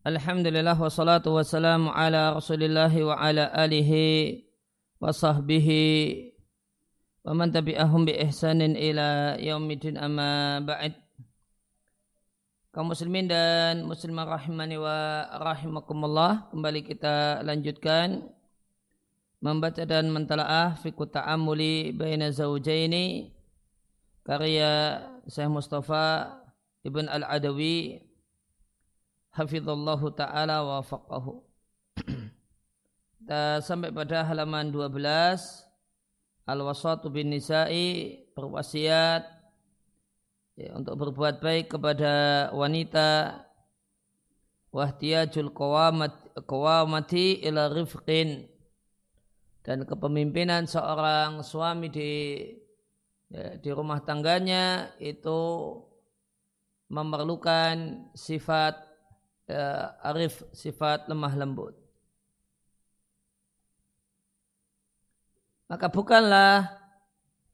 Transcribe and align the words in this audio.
Alhamdulillah 0.00 0.80
wassalatu 0.80 1.36
wassalamu 1.36 1.92
ala 1.92 2.32
rasulillah 2.32 2.88
wa 2.88 3.20
ala 3.20 3.52
alihi 3.52 4.48
wa 4.96 5.12
sahbihi 5.12 6.32
wa 7.20 7.36
man 7.36 7.52
tabi'ahum 7.52 8.08
bi 8.08 8.16
ihsanin 8.16 8.80
ila 8.80 9.36
yaumidin 9.36 10.00
amma 10.00 10.64
ba'd. 10.64 10.96
Kaum 12.72 12.96
muslimin 12.96 13.28
dan 13.28 13.84
muslimah 13.84 14.40
rahimani 14.40 14.80
wa 14.80 15.28
rahimakumullah 15.36 16.48
kembali 16.48 16.80
kita 16.80 17.44
lanjutkan 17.44 18.24
membaca 19.44 19.84
dan 19.84 20.08
mentalaah 20.08 20.80
fiqh 20.80 21.12
ta'amuli 21.12 21.92
baina 21.92 22.32
zawjaini 22.32 23.36
karya 24.24 25.04
Syekh 25.28 25.52
Mustafa 25.52 26.40
Ibn 26.88 27.04
Al-Adawi 27.04 28.08
hafizallahu 29.34 30.14
taala 30.14 30.62
wa 30.62 30.78
faqahu. 30.82 31.42
Sampai 33.66 33.94
pada 33.94 34.26
halaman 34.26 34.74
12 34.74 35.70
Al-wasatu 36.50 37.14
bin 37.14 37.30
nisa'i 37.30 38.26
berwasiat 38.34 39.22
ya, 40.58 40.74
untuk 40.74 40.98
berbuat 40.98 41.38
baik 41.38 41.78
kepada 41.78 42.48
wanita. 42.50 43.38
Wahtiyajul 44.74 45.54
qawamati 46.46 47.42
ila 47.46 47.70
rifqin. 47.70 48.50
Dan 49.62 49.86
kepemimpinan 49.86 50.66
seorang 50.66 51.46
suami 51.46 51.86
di 51.90 52.10
ya, 53.30 53.54
di 53.58 53.70
rumah 53.70 54.02
tangganya 54.02 54.94
itu 54.98 55.74
memerlukan 56.90 58.10
sifat 58.18 58.89
ya, 59.50 59.98
arif 60.06 60.46
sifat 60.54 61.10
lemah 61.10 61.34
lembut. 61.34 61.74
Maka 65.66 65.86
bukanlah 65.90 66.66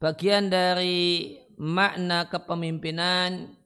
bagian 0.00 0.52
dari 0.52 1.36
makna 1.56 2.28
kepemimpinan 2.28 3.56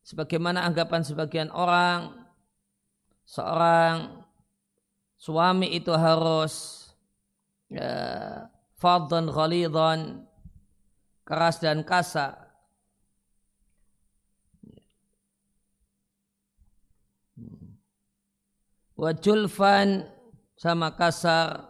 sebagaimana 0.00 0.64
anggapan 0.64 1.04
sebagian 1.04 1.52
orang 1.52 2.12
seorang 3.28 4.24
suami 5.16 5.72
itu 5.72 5.92
harus 5.92 6.86
ya, 7.72 8.48
fadhan 8.76 9.28
ghalidhan 9.32 10.28
keras 11.26 11.58
dan 11.58 11.82
kasar 11.82 12.45
wajulfan 18.96 20.08
sama 20.56 20.96
kasar 20.96 21.68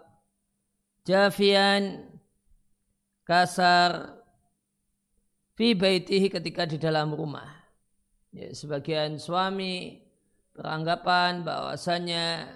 jafian 1.03 2.07
kasar 3.27 4.23
fi 5.59 5.75
baitihi 5.75 6.31
ketika 6.31 6.63
di 6.65 6.79
dalam 6.79 7.11
rumah. 7.11 7.51
Ya, 8.31 8.53
sebagian 8.53 9.17
suami 9.17 10.05
beranggapan 10.53 11.41
bahwasanya 11.43 12.47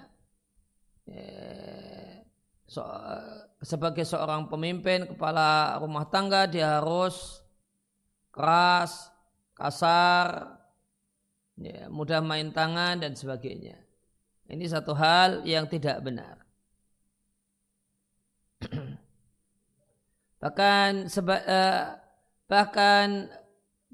ya, 1.09 1.33
so, 2.69 2.85
sebagai 3.65 4.05
seorang 4.05 4.45
pemimpin 4.45 5.09
kepala 5.09 5.81
rumah 5.81 6.05
tangga 6.07 6.45
dia 6.45 6.79
harus 6.79 7.41
keras 8.29 9.09
kasar 9.57 10.61
ya, 11.57 11.89
mudah 11.89 12.21
main 12.21 12.53
tangan 12.53 13.01
dan 13.01 13.17
sebagainya 13.17 13.80
ini 14.51 14.67
satu 14.67 14.91
hal 14.91 15.47
yang 15.47 15.63
tidak 15.63 16.03
benar. 16.03 16.35
bahkan 20.43 21.07
seba, 21.07 21.39
uh, 21.47 21.95
bahkan 22.51 23.31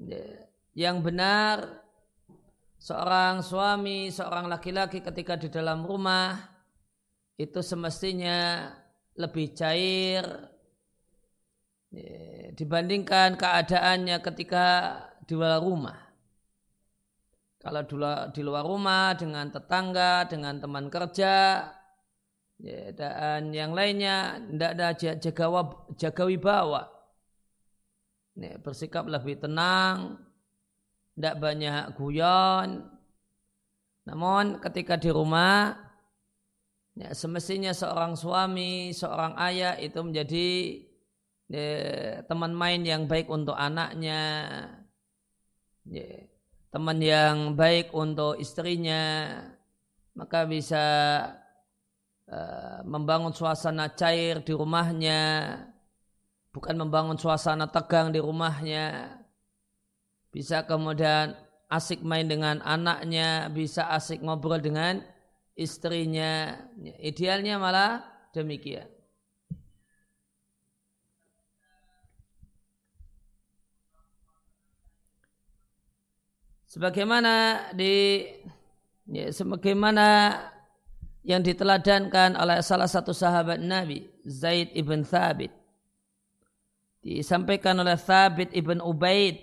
uh, 0.02 0.38
yang 0.74 0.98
benar 0.98 1.86
seorang 2.82 3.40
suami, 3.46 4.10
seorang 4.10 4.50
laki-laki 4.50 4.98
ketika 4.98 5.38
di 5.38 5.46
dalam 5.46 5.86
rumah 5.86 6.34
itu 7.38 7.62
semestinya 7.62 8.66
lebih 9.14 9.54
cair 9.54 10.26
uh, 11.94 12.46
dibandingkan 12.58 13.38
keadaannya 13.38 14.18
ketika 14.26 14.66
di 15.22 15.38
luar 15.38 15.62
rumah. 15.62 16.07
Kalau 17.68 17.84
di 18.32 18.40
luar 18.40 18.64
rumah 18.64 19.12
dengan 19.12 19.52
tetangga, 19.52 20.24
dengan 20.24 20.56
teman 20.56 20.88
kerja, 20.88 21.68
ya, 22.56 22.80
dan 22.96 23.52
yang 23.52 23.76
lainnya 23.76 24.40
tidak 24.40 24.70
ada 24.72 24.88
jaga, 25.20 25.46
jaga 26.00 26.22
wibawa. 26.24 26.88
Ya, 28.40 28.56
bersikap 28.56 29.04
lebih 29.04 29.36
tenang, 29.36 30.16
tidak 31.12 31.36
banyak 31.44 31.92
guyon. 32.00 32.88
Namun 34.08 34.64
ketika 34.64 34.96
di 34.96 35.12
rumah, 35.12 35.76
ya, 36.96 37.12
semestinya 37.12 37.76
seorang 37.76 38.16
suami, 38.16 38.96
seorang 38.96 39.36
ayah 39.44 39.76
itu 39.76 40.00
menjadi 40.00 40.48
ya, 41.52 41.68
teman 42.24 42.56
main 42.56 42.80
yang 42.80 43.04
baik 43.04 43.28
untuk 43.28 43.60
anaknya. 43.60 44.24
Ya, 45.84 46.27
teman 46.68 47.00
yang 47.00 47.56
baik 47.56 47.92
untuk 47.96 48.36
istrinya 48.36 49.32
maka 50.12 50.44
bisa 50.44 50.84
uh, 52.28 52.80
membangun 52.84 53.32
suasana 53.32 53.94
cair 53.94 54.42
di 54.42 54.52
rumahnya 54.52 55.54
bukan 56.52 56.74
membangun 56.74 57.14
suasana 57.14 57.70
tegang 57.70 58.10
di 58.10 58.18
rumahnya. 58.18 59.14
Bisa 60.28 60.66
kemudian 60.66 61.38
asik 61.70 62.02
main 62.02 62.26
dengan 62.26 62.60
anaknya 62.66 63.46
bisa 63.48 63.88
asik 63.94 64.20
ngobrol 64.20 64.58
dengan 64.58 65.00
istrinya. 65.54 66.58
Idealnya 67.00 67.62
malah 67.62 68.02
demikian 68.34 68.97
sebagaimana 76.78 77.66
di 77.74 78.22
ya, 79.10 79.34
sebagaimana 79.34 80.30
yang 81.26 81.42
diteladankan 81.42 82.38
oleh 82.38 82.62
salah 82.62 82.86
satu 82.86 83.10
sahabat 83.10 83.58
Nabi 83.58 84.06
Zaid 84.22 84.70
ibn 84.78 85.02
Thabit. 85.02 85.50
Disampaikan 87.02 87.82
oleh 87.82 87.98
Thabit 87.98 88.54
ibn 88.54 88.78
Ubaid 88.78 89.42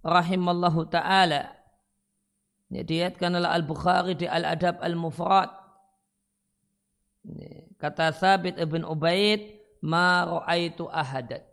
rahimallahu 0.00 0.88
taala. 0.88 1.52
Ya, 2.72 2.80
diatkan 2.80 3.36
oleh 3.36 3.48
Al 3.52 3.68
Bukhari 3.68 4.16
di 4.16 4.24
Al 4.24 4.48
Adab 4.48 4.80
Al 4.80 4.96
Mufrad 4.96 5.52
ya, 7.28 7.60
kata 7.76 8.08
Thabit 8.16 8.56
ibn 8.56 8.88
Ubaid 8.88 9.52
ma 9.84 10.24
ra'aitu 10.24 10.88
ahadat 10.88 11.44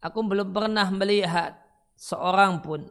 aku 0.00 0.20
belum 0.24 0.52
pernah 0.52 0.88
melihat 0.88 1.60
seorang 1.92 2.64
pun 2.64 2.88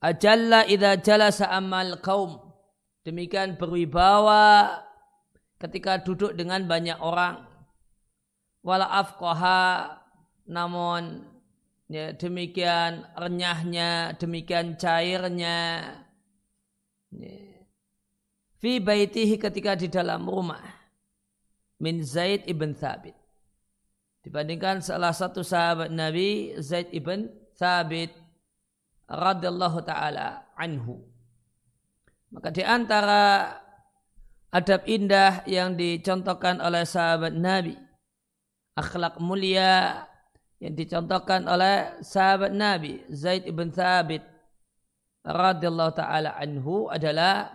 Ajalla 0.00 0.68
idza 0.68 1.00
jalasa 1.00 1.48
amal 1.48 2.00
kaum. 2.04 2.36
Demikian 3.06 3.56
berwibawa 3.56 4.82
ketika 5.56 6.02
duduk 6.02 6.36
dengan 6.36 6.66
banyak 6.68 6.98
orang. 7.00 7.46
Wala 8.66 8.90
afqaha 8.90 9.94
namun 10.50 11.22
ya, 11.86 12.14
demikian 12.14 13.06
renyahnya, 13.14 14.18
demikian 14.18 14.74
cairnya. 14.74 15.94
Ya. 17.14 17.56
Fi 18.58 18.82
baitihi 18.82 19.36
ketika 19.38 19.78
di 19.78 19.86
dalam 19.86 20.26
rumah. 20.26 20.62
Min 21.76 22.00
Zaid 22.02 22.48
ibn 22.48 22.72
Thabit. 22.72 23.14
Dibandingkan 24.24 24.82
salah 24.82 25.14
satu 25.14 25.46
sahabat 25.46 25.92
Nabi 25.92 26.58
Zaid 26.58 26.90
ibn 26.90 27.30
Thabit 27.54 28.10
radhiyallahu 29.06 29.78
taala 29.86 30.50
anhu. 30.58 31.02
Maka 32.30 32.50
di 32.50 32.62
antara 32.66 33.54
adab 34.50 34.82
indah 34.86 35.46
yang 35.46 35.78
dicontohkan 35.78 36.58
oleh 36.58 36.82
sahabat 36.82 37.34
Nabi, 37.34 37.78
akhlak 38.74 39.22
mulia 39.22 40.04
yang 40.58 40.74
dicontohkan 40.74 41.46
oleh 41.46 42.00
sahabat 42.02 42.52
Nabi 42.52 43.04
Zaid 43.12 43.44
ibn 43.44 43.70
Thabit 43.70 44.24
radhiyallahu 45.26 45.92
taala 45.94 46.34
anhu 46.38 46.88
adalah 46.88 47.52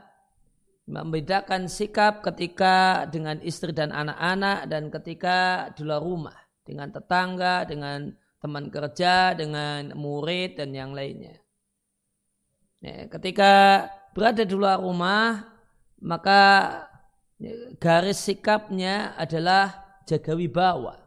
membedakan 0.92 1.72
sikap 1.72 2.20
ketika 2.20 3.08
dengan 3.08 3.40
istri 3.42 3.72
dan 3.72 3.96
anak-anak 3.96 4.68
dan 4.68 4.92
ketika 4.92 5.70
di 5.72 5.88
luar 5.88 6.04
rumah 6.04 6.38
dengan 6.68 6.92
tetangga, 6.92 7.64
dengan 7.64 8.12
teman 8.42 8.74
kerja, 8.74 9.38
dengan 9.38 9.94
murid 9.94 10.58
dan 10.58 10.74
yang 10.74 10.92
lainnya. 10.98 11.38
Ya, 12.82 13.06
ketika 13.06 13.86
berada 14.18 14.42
di 14.42 14.58
luar 14.58 14.82
rumah, 14.82 15.46
maka 16.02 16.42
garis 17.78 18.18
sikapnya 18.26 19.14
adalah 19.14 19.86
jaga 20.10 20.34
wibawa. 20.34 20.98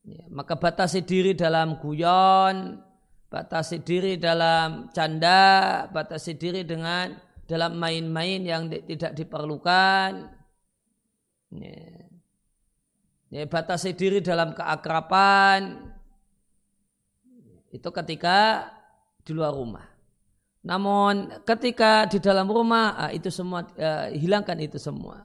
Ya, 0.00 0.24
maka 0.32 0.56
batasi 0.56 1.04
diri 1.04 1.36
dalam 1.36 1.76
guyon, 1.78 2.80
batasi 3.28 3.84
diri 3.84 4.16
dalam 4.16 4.88
canda, 4.90 5.84
batasi 5.92 6.34
diri 6.34 6.64
dengan 6.64 7.14
dalam 7.44 7.76
main-main 7.76 8.40
yang 8.42 8.72
tidak 8.72 9.12
diperlukan. 9.12 10.32
Ya. 11.52 11.99
Ya, 13.30 13.46
batasi 13.46 13.94
diri 13.94 14.18
dalam 14.18 14.52
keakrapan. 14.58 15.78
Itu 17.70 17.94
ketika 17.94 18.66
di 19.22 19.30
luar 19.30 19.54
rumah. 19.54 19.86
Namun 20.66 21.40
ketika 21.46 22.10
di 22.10 22.18
dalam 22.18 22.50
rumah 22.50 23.08
ah, 23.08 23.10
itu 23.14 23.30
semua 23.30 23.64
uh, 23.64 24.10
hilangkan 24.10 24.58
itu 24.58 24.76
semua. 24.76 25.24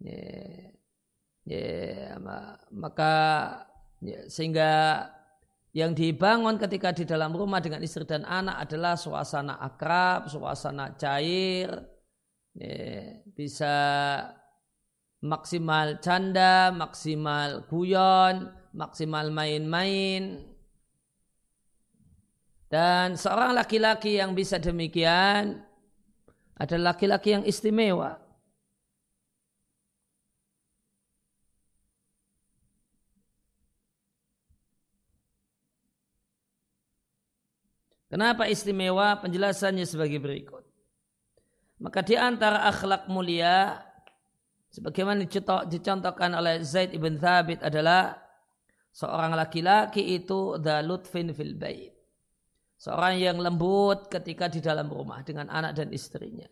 Ya, 0.00 0.72
ya, 1.44 2.16
maka 2.72 3.14
ya, 4.00 4.24
sehingga 4.30 5.04
yang 5.76 5.92
dibangun 5.92 6.56
ketika 6.56 6.94
di 6.94 7.04
dalam 7.04 7.36
rumah 7.36 7.60
dengan 7.60 7.84
istri 7.84 8.06
dan 8.08 8.24
anak 8.24 8.64
adalah 8.64 8.96
suasana 8.96 9.60
akrab, 9.60 10.30
suasana 10.30 10.96
cair, 10.96 11.68
ya, 12.56 13.18
bisa 13.34 13.74
maksimal 15.20 16.00
canda, 16.00 16.72
maksimal 16.72 17.68
guyon, 17.68 18.48
maksimal 18.72 19.28
main-main. 19.28 20.44
Dan 22.70 23.18
seorang 23.18 23.52
laki-laki 23.52 24.16
yang 24.22 24.32
bisa 24.32 24.56
demikian 24.56 25.60
adalah 26.56 26.94
laki-laki 26.94 27.34
yang 27.34 27.44
istimewa. 27.44 28.16
Kenapa 38.10 38.50
istimewa? 38.50 39.14
Penjelasannya 39.22 39.86
sebagai 39.86 40.18
berikut. 40.18 40.66
Maka 41.78 42.02
di 42.02 42.18
antara 42.18 42.66
akhlak 42.66 43.06
mulia 43.06 43.78
sebagaimana 44.70 45.26
dicontohkan 45.68 46.30
oleh 46.34 46.62
Zaid 46.62 46.94
ibn 46.94 47.18
Thabit 47.18 47.60
adalah 47.60 48.16
seorang 48.90 49.34
laki-laki 49.34 50.18
itu 50.18 50.58
dalutfin 50.58 51.30
fil 51.34 51.54
bait 51.58 52.00
Seorang 52.80 53.20
yang 53.20 53.36
lembut 53.36 54.08
ketika 54.08 54.48
di 54.48 54.64
dalam 54.64 54.88
rumah 54.88 55.20
dengan 55.20 55.52
anak 55.52 55.76
dan 55.76 55.92
istrinya. 55.92 56.48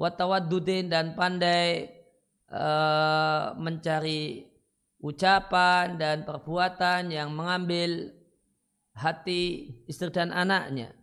Watawadudin 0.00 0.88
dan 0.88 1.12
pandai 1.12 1.92
uh, 2.48 3.52
mencari 3.60 4.40
ucapan 5.04 6.00
dan 6.00 6.24
perbuatan 6.24 7.12
yang 7.12 7.28
mengambil 7.28 8.08
hati 8.96 9.76
istri 9.84 10.08
dan 10.08 10.32
anaknya. 10.32 10.96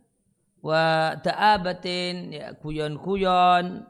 Wa 0.58 1.22
da'abatin 1.22 2.34
ya 2.34 2.58
kuyon-kuyon 2.58 3.86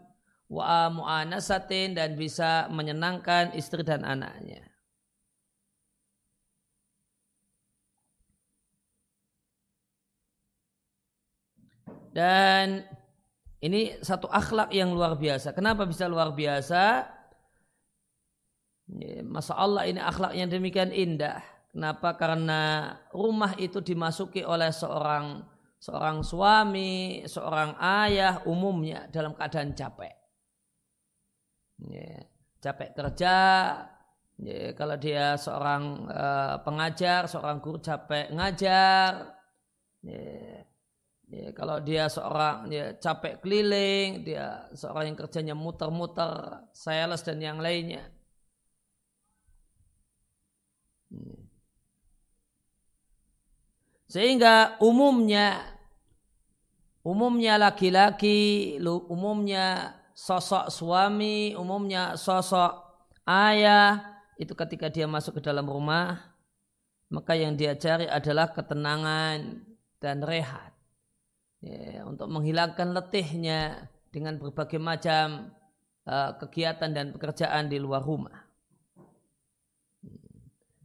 wa 0.48 0.92
mu'anasatin 0.92 1.96
dan 1.96 2.14
bisa 2.14 2.68
menyenangkan 2.68 3.56
istri 3.56 3.80
dan 3.82 4.04
anaknya. 4.04 4.74
Dan 12.14 12.86
ini 13.58 13.98
satu 13.98 14.30
akhlak 14.30 14.70
yang 14.70 14.94
luar 14.94 15.18
biasa. 15.18 15.50
Kenapa 15.50 15.82
bisa 15.82 16.06
luar 16.06 16.30
biasa? 16.30 17.10
Masa 19.26 19.58
Allah 19.58 19.90
ini 19.90 19.98
akhlak 19.98 20.36
yang 20.38 20.46
demikian 20.46 20.94
indah. 20.94 21.42
Kenapa? 21.74 22.14
Karena 22.14 22.94
rumah 23.10 23.58
itu 23.58 23.82
dimasuki 23.82 24.46
oleh 24.46 24.70
seorang 24.70 25.42
seorang 25.82 26.22
suami, 26.22 27.26
seorang 27.26 27.74
ayah 27.82 28.46
umumnya 28.46 29.10
dalam 29.10 29.34
keadaan 29.34 29.74
capek. 29.74 30.23
Ya, 31.78 32.22
capek 32.62 32.90
kerja, 32.94 33.36
ya, 34.38 34.72
kalau 34.78 34.96
dia 34.96 35.34
seorang 35.34 36.06
uh, 36.06 36.56
pengajar, 36.62 37.26
seorang 37.26 37.58
guru 37.58 37.82
capek 37.82 38.30
ngajar, 38.30 39.34
ya, 40.06 40.64
Ya, 41.34 41.50
kalau 41.50 41.82
dia 41.82 42.06
seorang 42.06 42.70
ya, 42.70 42.94
capek 43.00 43.42
keliling, 43.42 44.22
dia 44.22 44.70
seorang 44.76 45.04
yang 45.10 45.18
kerjanya 45.18 45.54
muter-muter, 45.56 46.62
sales 46.70 47.26
dan 47.26 47.42
yang 47.42 47.58
lainnya. 47.58 48.06
Sehingga 54.06 54.78
umumnya 54.78 55.74
umumnya 57.02 57.58
laki-laki, 57.58 58.76
umumnya 59.10 59.96
sosok 60.14 60.70
suami, 60.70 61.58
umumnya 61.58 62.14
sosok 62.14 62.72
ayah 63.26 64.22
itu 64.38 64.54
ketika 64.54 64.86
dia 64.88 65.10
masuk 65.10 65.38
ke 65.38 65.42
dalam 65.42 65.66
rumah 65.66 66.34
maka 67.14 67.38
yang 67.38 67.54
dia 67.54 67.78
cari 67.78 68.10
adalah 68.10 68.50
ketenangan 68.50 69.62
dan 70.02 70.18
rehat 70.26 70.74
ya, 71.62 72.02
untuk 72.08 72.26
menghilangkan 72.26 72.90
letihnya 72.90 73.86
dengan 74.10 74.42
berbagai 74.42 74.82
macam 74.82 75.54
uh, 76.10 76.30
kegiatan 76.42 76.90
dan 76.90 77.14
pekerjaan 77.14 77.70
di 77.70 77.78
luar 77.78 78.02
rumah. 78.02 78.42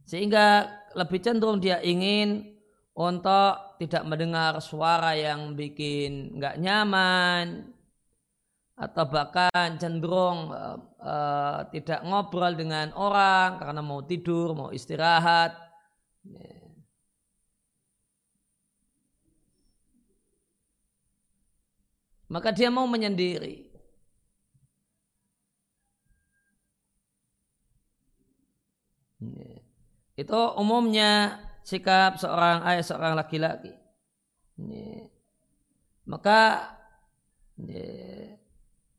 Sehingga 0.06 0.66
lebih 0.98 1.22
cenderung 1.22 1.62
dia 1.62 1.78
ingin 1.82 2.58
untuk 2.98 3.78
tidak 3.78 4.02
mendengar 4.06 4.58
suara 4.58 5.14
yang 5.14 5.54
bikin 5.54 6.38
nggak 6.38 6.58
nyaman 6.58 7.70
atau 8.80 9.04
bahkan 9.12 9.76
cenderung 9.76 10.48
uh, 10.56 10.80
uh, 11.04 11.68
tidak 11.68 12.00
ngobrol 12.00 12.56
dengan 12.56 12.88
orang 12.96 13.60
karena 13.60 13.80
mau 13.84 14.00
tidur, 14.00 14.56
mau 14.56 14.72
istirahat. 14.72 15.52
Maka 22.30 22.54
dia 22.54 22.70
mau 22.70 22.86
menyendiri. 22.86 23.68
Itu 30.16 30.40
umumnya 30.56 31.42
sikap 31.66 32.16
seorang 32.16 32.64
ayah 32.70 32.84
seorang 32.86 33.12
laki-laki. 33.18 33.74
Maka 36.06 36.70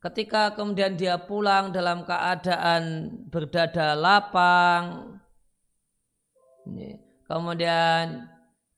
ketika 0.02 0.58
kemudian 0.58 0.98
dia 0.98 1.22
pulang 1.22 1.70
dalam 1.70 2.02
keadaan 2.02 3.14
berdada 3.30 3.94
lapang, 3.94 5.18
kemudian 7.30 8.26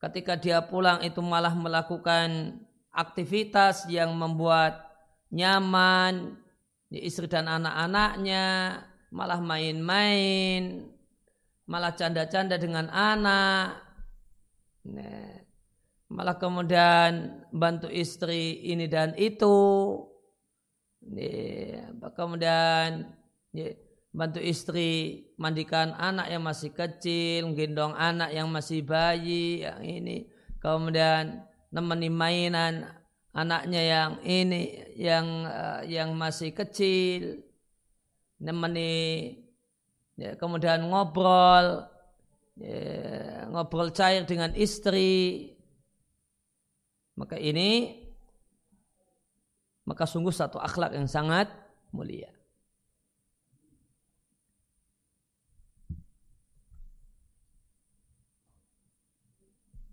ketika 0.04 0.36
dia 0.36 0.60
pulang 0.60 1.00
itu 1.00 1.24
malah 1.24 1.56
melakukan 1.56 2.60
aktivitas 2.92 3.88
yang 3.88 4.12
membuat 4.14 4.84
nyaman 5.34 6.38
istri 6.94 7.26
dan 7.26 7.50
anak-anaknya 7.50 8.78
malah 9.10 9.42
main-main 9.42 10.86
malah 11.66 11.96
canda-canda 11.96 12.60
dengan 12.60 12.92
anak 12.92 13.82
malah 16.12 16.38
kemudian 16.38 17.42
bantu 17.50 17.90
istri 17.90 18.62
ini 18.62 18.86
dan 18.86 19.18
itu 19.18 19.56
kemudian? 22.16 23.10
Bantu 24.14 24.38
istri 24.38 25.26
mandikan 25.42 25.98
anak 25.98 26.30
yang 26.30 26.46
masih 26.46 26.70
kecil 26.70 27.50
gendong 27.58 27.98
anak 27.98 28.30
yang 28.30 28.46
masih 28.46 28.86
bayi 28.86 29.66
yang 29.66 29.82
ini. 29.82 30.30
Kemudian 30.62 31.42
nemeni 31.74 32.14
mainan 32.14 32.94
anaknya 33.34 33.82
yang 33.82 34.12
ini 34.22 34.94
yang 34.94 35.26
uh, 35.50 35.82
yang 35.90 36.14
masih 36.14 36.54
kecil. 36.54 37.42
Nemeni 38.38 39.34
ya, 40.14 40.38
kemudian 40.38 40.86
ngobrol 40.94 41.90
ya, 42.62 43.50
ngobrol 43.50 43.90
cair 43.98 44.30
dengan 44.30 44.54
istri. 44.54 45.58
Maka 47.18 47.42
ini 47.42 47.98
maka 49.84 50.08
sungguh 50.08 50.32
satu 50.32 50.60
akhlak 50.60 50.96
yang 50.96 51.08
sangat 51.08 51.52
mulia. 51.92 52.32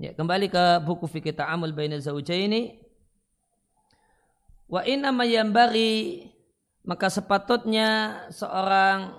Ya, 0.00 0.16
kembali 0.16 0.49
ke 0.49 0.80
buku 0.80 1.04
fikih 1.04 1.37
ta'amul 1.37 1.76
baina 1.76 2.00
zawjaini. 2.00 2.80
Wa 4.64 4.80
inna 4.88 5.12
mayambari 5.12 6.25
maka 6.87 7.12
sepatutnya 7.12 8.16
seorang 8.32 9.12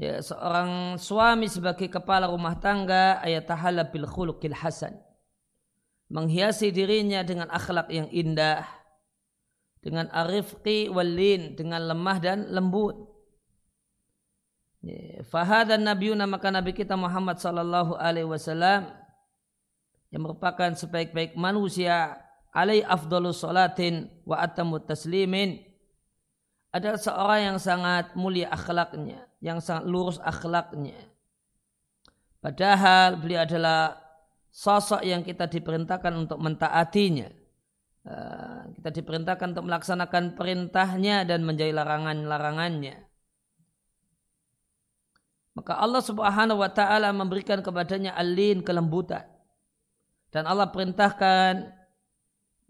ya, 0.00 0.24
seorang 0.24 0.96
suami 0.96 1.52
sebagai 1.52 1.92
kepala 1.92 2.30
rumah 2.32 2.56
tangga 2.56 3.20
ayat 3.20 3.44
tahala 3.44 3.84
bil 3.84 4.08
khuluqil 4.08 4.56
hasan. 4.56 4.96
Menghiasi 6.08 6.72
dirinya 6.72 7.20
dengan 7.20 7.52
akhlak 7.52 7.92
yang 7.92 8.08
indah 8.08 8.64
dengan 9.78 10.10
arifqi 10.10 10.90
walin 10.90 11.54
dengan 11.54 11.86
lemah 11.86 12.18
dan 12.18 12.50
lembut 12.50 12.98
ya, 14.82 15.22
dan 15.64 15.86
nabiuna 15.86 16.26
maka 16.26 16.50
nabi 16.50 16.74
kita 16.74 16.98
Muhammad 16.98 17.38
sallallahu 17.38 17.94
alaihi 17.98 18.26
wasallam 18.26 18.90
yang 20.08 20.22
merupakan 20.24 20.72
sebaik-baik 20.72 21.36
manusia 21.36 22.18
alai 22.50 22.82
afdalu 22.82 23.30
salatin 23.30 24.08
wa 24.24 24.40
atamu 24.40 24.80
taslimin 24.80 25.68
adalah 26.72 27.00
seorang 27.00 27.40
yang 27.52 27.58
sangat 27.60 28.12
mulia 28.12 28.52
akhlaknya, 28.52 29.24
yang 29.40 29.58
sangat 29.60 29.88
lurus 29.88 30.20
akhlaknya. 30.20 30.96
Padahal 32.38 33.18
beliau 33.18 33.42
adalah 33.42 33.96
sosok 34.52 35.02
yang 35.02 35.24
kita 35.24 35.48
diperintahkan 35.48 36.12
untuk 36.14 36.38
mentaatinya. 36.38 37.28
Eh, 38.08 38.60
kita 38.80 38.88
diperintahkan 38.88 39.52
untuk 39.52 39.68
melaksanakan 39.68 40.32
perintahnya 40.32 41.28
dan 41.28 41.44
menjauhi 41.44 41.76
larangan-larangannya. 41.76 43.04
Maka 45.52 45.76
Allah 45.76 46.00
subhanahu 46.00 46.56
wa 46.56 46.72
ta'ala 46.72 47.12
memberikan 47.12 47.60
kepadanya 47.60 48.16
alin 48.16 48.64
kelembutan. 48.64 49.28
Dan 50.32 50.48
Allah 50.48 50.72
perintahkan 50.72 51.68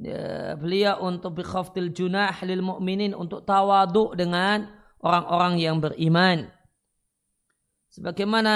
ya, 0.03 0.59
beliau 0.59 1.07
untuk 1.07 1.39
bikhaftil 1.39 1.95
junah 1.95 2.35
lil 2.43 2.65
mu'minin 2.65 3.15
untuk 3.15 3.47
tawadu 3.47 4.19
dengan 4.19 4.67
orang-orang 4.99 5.55
yang 5.63 5.79
beriman. 5.79 6.51
Sebagaimana 7.95 8.55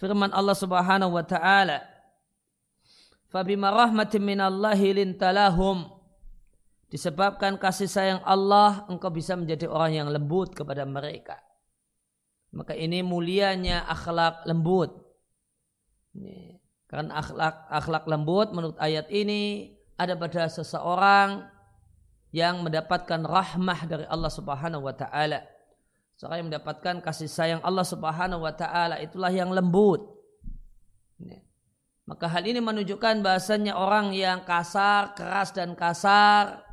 firman 0.00 0.34
Allah 0.34 0.56
Subhanahu 0.56 1.14
wa 1.14 1.22
taala, 1.22 1.84
"Fabima 3.30 3.70
rahmatin 3.70 4.24
minallahi 4.24 4.96
lintalahum" 4.96 5.91
Disebabkan 6.92 7.56
kasih 7.56 7.88
sayang 7.88 8.20
Allah, 8.20 8.84
engkau 8.84 9.08
bisa 9.08 9.32
menjadi 9.32 9.64
orang 9.64 9.96
yang 9.96 10.08
lembut 10.12 10.52
kepada 10.52 10.84
mereka. 10.84 11.40
Maka 12.52 12.76
ini 12.76 13.00
mulianya 13.00 13.88
akhlak 13.88 14.44
lembut. 14.44 14.92
Ini, 16.12 16.60
karena 16.84 17.16
akhlak 17.16 17.56
akhlak 17.72 18.04
lembut 18.04 18.52
menurut 18.52 18.76
ayat 18.76 19.08
ini 19.08 19.72
ada 19.96 20.12
pada 20.20 20.44
seseorang 20.52 21.48
yang 22.28 22.60
mendapatkan 22.60 23.24
rahmah 23.24 23.80
dari 23.88 24.04
Allah 24.04 24.28
Subhanahu 24.28 24.84
wa 24.84 24.92
taala. 24.92 25.48
Seorang 26.20 26.44
yang 26.44 26.48
mendapatkan 26.52 27.00
kasih 27.00 27.32
sayang 27.32 27.64
Allah 27.64 27.88
Subhanahu 27.88 28.44
wa 28.44 28.52
taala 28.52 29.00
itulah 29.00 29.32
yang 29.32 29.48
lembut. 29.48 30.12
Maka 32.04 32.28
hal 32.28 32.44
ini 32.44 32.60
menunjukkan 32.60 33.24
bahasanya 33.24 33.80
orang 33.80 34.12
yang 34.12 34.44
kasar, 34.44 35.16
keras 35.16 35.56
dan 35.56 35.72
kasar 35.72 36.71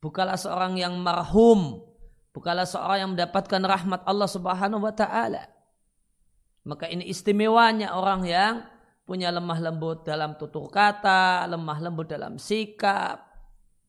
bukanlah 0.00 0.40
seorang 0.40 0.80
yang 0.80 0.96
marhum, 0.98 1.84
bukanlah 2.32 2.64
seorang 2.64 2.98
yang 3.06 3.10
mendapatkan 3.14 3.62
rahmat 3.62 4.00
Allah 4.08 4.28
Subhanahu 4.28 4.82
wa 4.82 4.94
taala. 4.96 5.46
Maka 6.64 6.88
ini 6.92 7.08
istimewanya 7.08 7.96
orang 7.96 8.24
yang 8.28 8.54
punya 9.08 9.32
lemah 9.32 9.58
lembut 9.60 10.04
dalam 10.04 10.36
tutur 10.36 10.68
kata, 10.68 11.48
lemah 11.48 11.78
lembut 11.80 12.08
dalam 12.08 12.36
sikap. 12.36 13.28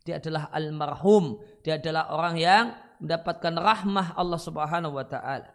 Dia 0.01 0.17
adalah 0.17 0.49
almarhum, 0.49 1.37
dia 1.61 1.77
adalah 1.77 2.09
orang 2.15 2.35
yang 2.39 2.65
mendapatkan 2.97 3.53
rahmah 3.53 4.17
Allah 4.17 4.39
Subhanahu 4.39 4.97
wa 4.97 5.05
taala. 5.05 5.51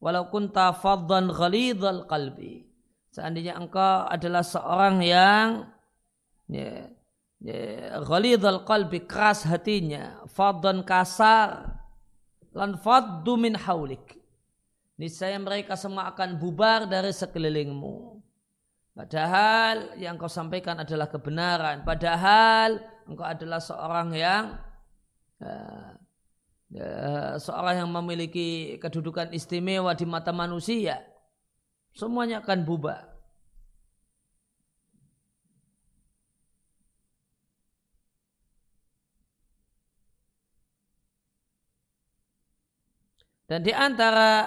Walau 0.00 0.30
kunta 0.32 0.72
faddan 0.72 1.28
ghalidhal 1.28 2.08
qalbi. 2.08 2.70
Seandainya 3.10 3.58
engkau 3.58 4.06
adalah 4.06 4.46
seorang 4.46 5.02
yang 5.02 5.66
ya, 6.46 6.62
ya, 6.62 6.86
ghalidhal 7.40 8.68
qalbi 8.68 9.08
keras 9.08 9.48
hatinya, 9.48 10.24
faddan 10.28 10.84
kasar, 10.84 11.80
lan 12.52 12.76
faddu 12.76 13.40
min 13.40 13.56
haulik. 13.56 14.20
Niscaya 15.00 15.40
mereka 15.40 15.80
semua 15.80 16.12
akan 16.12 16.36
bubar 16.36 16.84
dari 16.84 17.08
sekelilingmu. 17.08 18.20
Padahal 18.92 19.96
yang 19.96 20.20
kau 20.20 20.28
sampaikan 20.28 20.76
adalah 20.84 21.08
kebenaran. 21.08 21.88
Padahal 21.88 22.84
engkau 23.08 23.24
adalah 23.24 23.56
seorang 23.56 24.12
yang 24.12 24.60
uh, 25.40 25.96
uh, 26.76 27.34
seorang 27.40 27.80
yang 27.80 27.88
memiliki 27.88 28.76
kedudukan 28.76 29.32
istimewa 29.32 29.96
di 29.96 30.04
mata 30.04 30.36
manusia. 30.36 31.00
Semuanya 31.96 32.44
akan 32.44 32.60
bubar. 32.68 33.09
Dan 43.50 43.66
di 43.66 43.74
antara 43.74 44.46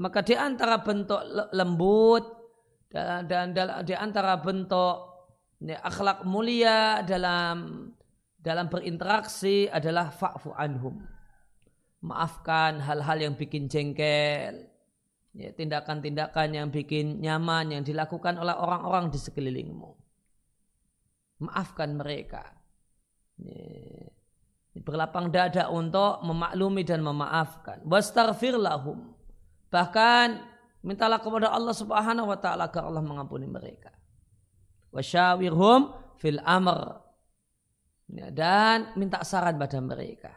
maka 0.00 0.24
di 0.24 0.32
antara 0.32 0.80
bentuk 0.80 1.20
lembut 1.52 2.24
dan, 2.88 3.28
dan, 3.28 3.52
di 3.84 3.92
antara 3.92 4.40
bentuk 4.40 4.96
akhlak 5.60 6.24
mulia 6.24 7.04
dalam 7.04 7.92
dalam 8.40 8.72
berinteraksi 8.72 9.68
adalah 9.68 10.08
fa'fu 10.08 10.56
anhum. 10.56 10.96
Maafkan 12.00 12.80
hal-hal 12.80 13.28
yang 13.28 13.34
bikin 13.36 13.68
jengkel. 13.68 14.72
Tindakan-tindakan 15.36 16.56
yang 16.56 16.68
bikin 16.72 17.20
nyaman 17.20 17.68
yang 17.68 17.82
dilakukan 17.84 18.40
oleh 18.40 18.56
orang-orang 18.56 19.12
di 19.12 19.20
sekelilingmu. 19.20 19.92
Maafkan 21.44 22.00
mereka. 22.00 22.56
Ya, 23.36 24.15
berlapang 24.84 25.32
dada 25.32 25.72
untuk 25.72 26.20
memaklumi 26.20 26.84
dan 26.84 27.00
memaafkan. 27.00 27.80
Wastaghfir 27.86 28.56
lahum. 28.60 29.14
Bahkan 29.72 30.56
Mintalah 30.86 31.18
kepada 31.18 31.50
Allah 31.50 31.74
Subhanahu 31.74 32.30
wa 32.30 32.38
taala 32.38 32.70
agar 32.70 32.86
Allah 32.86 33.02
mengampuni 33.02 33.50
mereka. 33.50 33.90
Wasyawirhum 34.94 35.90
fil 36.22 36.38
amr. 36.46 37.02
Ya, 38.06 38.30
dan 38.30 38.94
minta 38.94 39.18
saran 39.26 39.58
pada 39.58 39.82
mereka. 39.82 40.30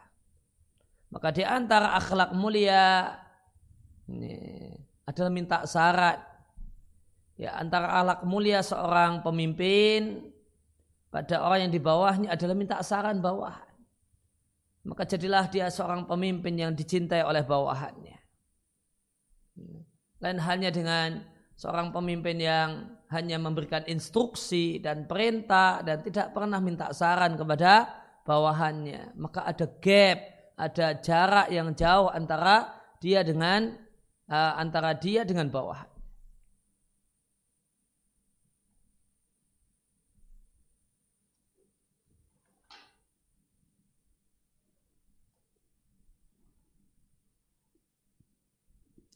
Maka 1.14 1.30
di 1.30 1.46
antara 1.46 1.94
akhlak 1.94 2.34
mulia 2.34 3.14
ini 4.10 4.74
adalah 5.06 5.30
minta 5.30 5.70
saran. 5.70 6.18
Ya, 7.38 7.54
antara 7.54 8.02
akhlak 8.02 8.26
mulia 8.26 8.66
seorang 8.66 9.22
pemimpin 9.22 10.34
pada 11.14 11.46
orang 11.46 11.70
yang 11.70 11.74
di 11.78 11.78
bawahnya 11.78 12.34
adalah 12.34 12.58
minta 12.58 12.82
saran 12.82 13.22
bawahan. 13.22 13.69
Maka 14.88 15.04
jadilah 15.04 15.52
dia 15.52 15.68
seorang 15.68 16.08
pemimpin 16.08 16.56
yang 16.56 16.72
dicintai 16.72 17.24
oleh 17.24 17.44
bawahannya. 17.44 18.18
Lain 20.20 20.40
halnya 20.40 20.72
dengan 20.72 21.24
seorang 21.60 21.92
pemimpin 21.92 22.40
yang 22.40 23.00
hanya 23.12 23.36
memberikan 23.36 23.84
instruksi 23.92 24.80
dan 24.80 25.04
perintah 25.04 25.84
dan 25.84 26.00
tidak 26.00 26.32
pernah 26.32 26.64
minta 26.64 26.96
saran 26.96 27.36
kepada 27.36 27.92
bawahannya. 28.24 29.20
Maka 29.20 29.44
ada 29.44 29.66
gap, 29.84 30.20
ada 30.56 30.88
jarak 31.04 31.48
yang 31.52 31.76
jauh 31.76 32.08
antara 32.08 32.72
dia 33.04 33.24
dengan 33.24 33.76
uh, 34.32 34.54
antara 34.56 34.96
dia 34.96 35.28
dengan 35.28 35.52
bawahan. 35.52 35.99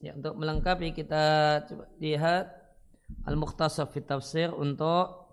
Ya, 0.03 0.11
untuk 0.19 0.35
melengkapi 0.35 0.91
kita 0.91 1.23
coba 1.63 1.87
lihat 1.95 2.51
Al-Mukhtasar 3.23 3.87
fi 3.87 4.03
Tafsir 4.03 4.51
untuk 4.51 5.31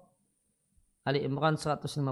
Ali 1.02 1.26
Imran 1.26 1.58
159. 1.58 2.06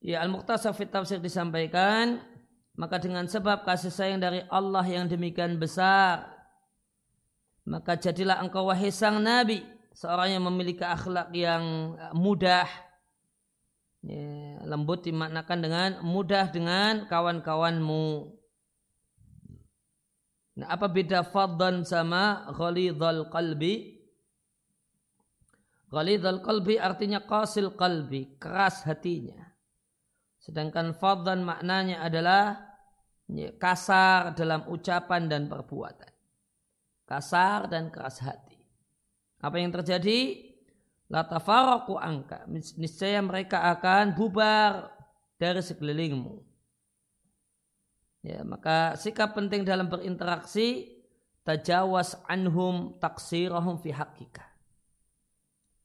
Ya 0.00 0.24
Al-Mukhtasar 0.24 0.72
fi 0.72 0.88
Tafsir 0.88 1.20
disampaikan 1.20 2.24
maka 2.72 2.96
dengan 2.96 3.28
sebab 3.28 3.68
kasih 3.68 3.92
sayang 3.92 4.16
dari 4.16 4.48
Allah 4.48 4.86
yang 4.88 5.12
demikian 5.12 5.60
besar 5.60 6.24
maka 7.68 8.00
jadilah 8.00 8.40
engkau 8.40 8.72
wahai 8.72 8.88
sang 8.88 9.20
nabi 9.20 9.60
seorang 9.92 10.40
yang 10.40 10.46
memiliki 10.48 10.80
akhlak 10.80 11.28
yang 11.36 11.92
mudah 12.16 12.87
Ya, 14.06 14.62
lembut 14.62 15.02
dimaknakan 15.02 15.58
dengan 15.58 15.90
mudah 16.06 16.54
dengan 16.54 17.10
kawan-kawanmu. 17.10 18.30
Nah, 20.58 20.68
apa 20.70 20.86
beda 20.86 21.26
faddan 21.26 21.82
sama 21.82 22.46
ghalidhal 22.54 23.26
qalbi? 23.30 23.98
Ghalidhal 25.90 26.42
qalbi 26.42 26.78
artinya 26.78 27.22
qasil 27.26 27.74
qalbi, 27.74 28.38
keras 28.38 28.86
hatinya. 28.86 29.54
Sedangkan 30.38 30.94
faddan 30.94 31.42
maknanya 31.42 32.02
adalah 32.02 32.58
kasar 33.60 34.32
dalam 34.32 34.64
ucapan 34.72 35.28
dan 35.28 35.50
perbuatan. 35.50 36.12
Kasar 37.04 37.68
dan 37.68 37.92
keras 37.92 38.24
hati. 38.24 38.56
Apa 39.42 39.60
yang 39.60 39.70
terjadi? 39.74 40.47
La 41.08 41.24
tafaraqu 41.24 41.96
angka. 41.96 42.44
Niscaya 42.52 43.24
mereka 43.24 43.64
akan 43.72 44.12
bubar 44.12 44.92
dari 45.40 45.64
sekelilingmu. 45.64 46.44
Ya, 48.28 48.44
maka 48.44 48.98
sikap 49.00 49.32
penting 49.32 49.64
dalam 49.64 49.88
berinteraksi 49.88 51.00
tajawas 51.48 52.20
anhum 52.28 53.00
taksirahum 53.00 53.80
fi 53.80 53.88
hakika. 53.88 54.44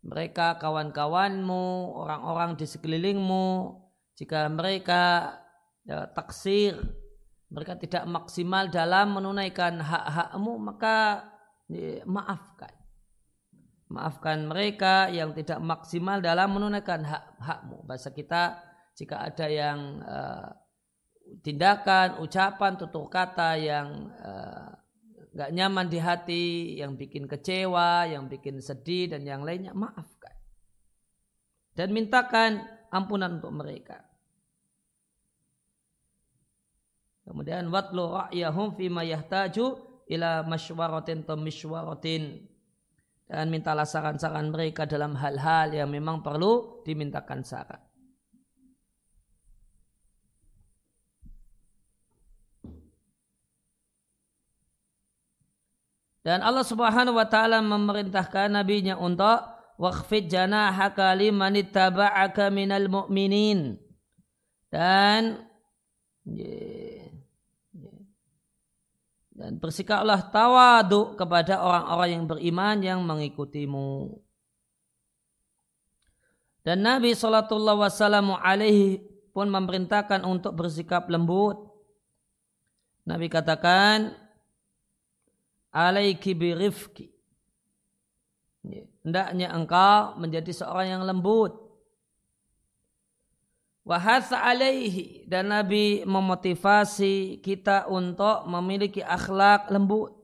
Mereka 0.04 0.60
kawan-kawanmu, 0.60 1.96
orang-orang 1.96 2.60
di 2.60 2.68
sekelilingmu, 2.68 3.80
jika 4.20 4.52
mereka 4.52 5.32
ya, 5.88 6.12
taksir, 6.12 6.76
mereka 7.48 7.80
tidak 7.80 8.04
maksimal 8.12 8.68
dalam 8.68 9.16
menunaikan 9.16 9.80
hak-hakmu, 9.80 10.60
maka 10.60 11.24
ya, 11.72 12.04
maafkan. 12.04 12.83
Maafkan 13.94 14.50
mereka 14.50 15.06
yang 15.14 15.38
tidak 15.38 15.62
maksimal 15.62 16.18
dalam 16.18 16.50
menunaikan 16.58 17.06
hak-hakmu. 17.06 17.86
Bahasa 17.86 18.10
kita, 18.10 18.58
jika 18.98 19.22
ada 19.22 19.46
yang 19.46 20.02
uh, 20.02 20.50
tindakan, 21.46 22.18
ucapan, 22.26 22.74
tutur 22.74 23.06
kata 23.06 23.54
yang 23.62 24.10
uh, 24.18 24.74
nggak 25.38 25.54
nyaman 25.54 25.86
di 25.94 26.00
hati, 26.02 26.46
yang 26.82 26.98
bikin 26.98 27.30
kecewa, 27.30 28.10
yang 28.10 28.26
bikin 28.26 28.58
sedih 28.58 29.14
dan 29.14 29.30
yang 29.30 29.46
lainnya 29.46 29.78
maafkan. 29.78 30.34
Dan 31.78 31.94
mintakan 31.94 32.66
ampunan 32.90 33.38
untuk 33.38 33.54
mereka. 33.54 34.02
Kemudian 37.30 37.70
watlu 37.70 38.10
ra'yahum 38.10 38.74
fi 38.74 38.90
ma 38.90 39.06
yahtaju 39.06 39.80
ila 40.10 40.42
masywaratin 40.50 41.22
atau 41.26 41.38
mishwaratin. 41.38 42.53
Dan 43.24 43.50
mintalah 43.50 43.88
saran-saran 43.88 44.52
mereka 44.52 44.84
dalam 44.84 45.16
hal-hal 45.16 45.74
yang 45.74 45.90
memang 45.90 46.22
perlu 46.22 46.84
dimintakan 46.84 47.42
saran. 47.42 47.82
Dan 56.24 56.40
Allah 56.40 56.64
Subhanahu 56.64 57.20
wa 57.20 57.28
taala 57.28 57.60
memerintahkan 57.60 58.56
nabinya 58.56 58.96
untuk 58.96 59.44
waqfid 59.76 60.32
janahaka 60.32 61.12
liman 61.20 61.60
ittaba'aka 61.60 62.48
minal 62.48 62.88
mu'minin. 62.88 63.76
Dan 64.72 65.44
dan 69.34 69.58
bersikaplah 69.58 70.30
tawadu 70.30 71.18
kepada 71.18 71.58
orang-orang 71.58 72.10
yang 72.14 72.26
beriman 72.30 72.78
yang 72.86 73.00
mengikutimu. 73.02 74.22
Dan 76.64 76.86
Nabi 76.86 77.12
Sallallahu 77.12 77.84
Wasallam 77.84 78.40
alaihi 78.40 79.04
pun 79.34 79.50
memerintahkan 79.50 80.24
untuk 80.24 80.54
bersikap 80.56 81.10
lembut. 81.10 81.60
Nabi 83.04 83.28
katakan, 83.28 84.16
alaiki 85.74 86.32
birifki. 86.38 87.12
Hendaknya 89.04 89.52
engkau 89.52 90.16
menjadi 90.16 90.56
seorang 90.56 90.88
yang 90.88 91.04
lembut. 91.04 91.63
Wahasa 93.84 94.40
alaihi 94.40 95.28
dan 95.28 95.52
Nabi 95.52 96.08
memotivasi 96.08 97.44
kita 97.44 97.92
untuk 97.92 98.48
memiliki 98.48 99.04
akhlak 99.04 99.68
lembut. 99.68 100.16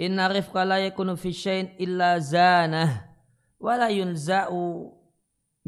Inna 0.00 0.32
rifqa 0.32 0.64
la 0.64 0.80
yakunu 0.80 1.12
fi 1.12 1.28
syai'in 1.28 1.76
illa 1.76 2.16
zanah 2.16 3.04
wa 3.60 3.76
la 3.76 3.92
yunza'u 3.92 4.88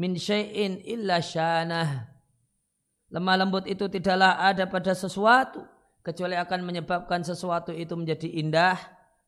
min 0.01 0.17
syai'in 0.17 0.81
illa 0.83 1.21
syanah. 1.21 2.09
Lemah 3.13 3.35
lembut 3.45 3.69
itu 3.69 3.85
tidaklah 3.85 4.41
ada 4.41 4.65
pada 4.65 4.97
sesuatu 4.97 5.63
kecuali 6.01 6.33
akan 6.33 6.65
menyebabkan 6.65 7.21
sesuatu 7.21 7.71
itu 7.71 7.93
menjadi 7.93 8.27
indah 8.41 8.77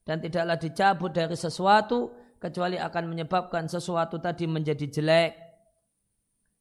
dan 0.04 0.20
tidaklah 0.20 0.58
dicabut 0.58 1.14
dari 1.14 1.38
sesuatu 1.38 2.12
kecuali 2.42 2.82
akan 2.82 3.04
menyebabkan 3.14 3.70
sesuatu 3.70 4.18
tadi 4.18 4.50
menjadi 4.50 4.90
jelek. 4.90 5.47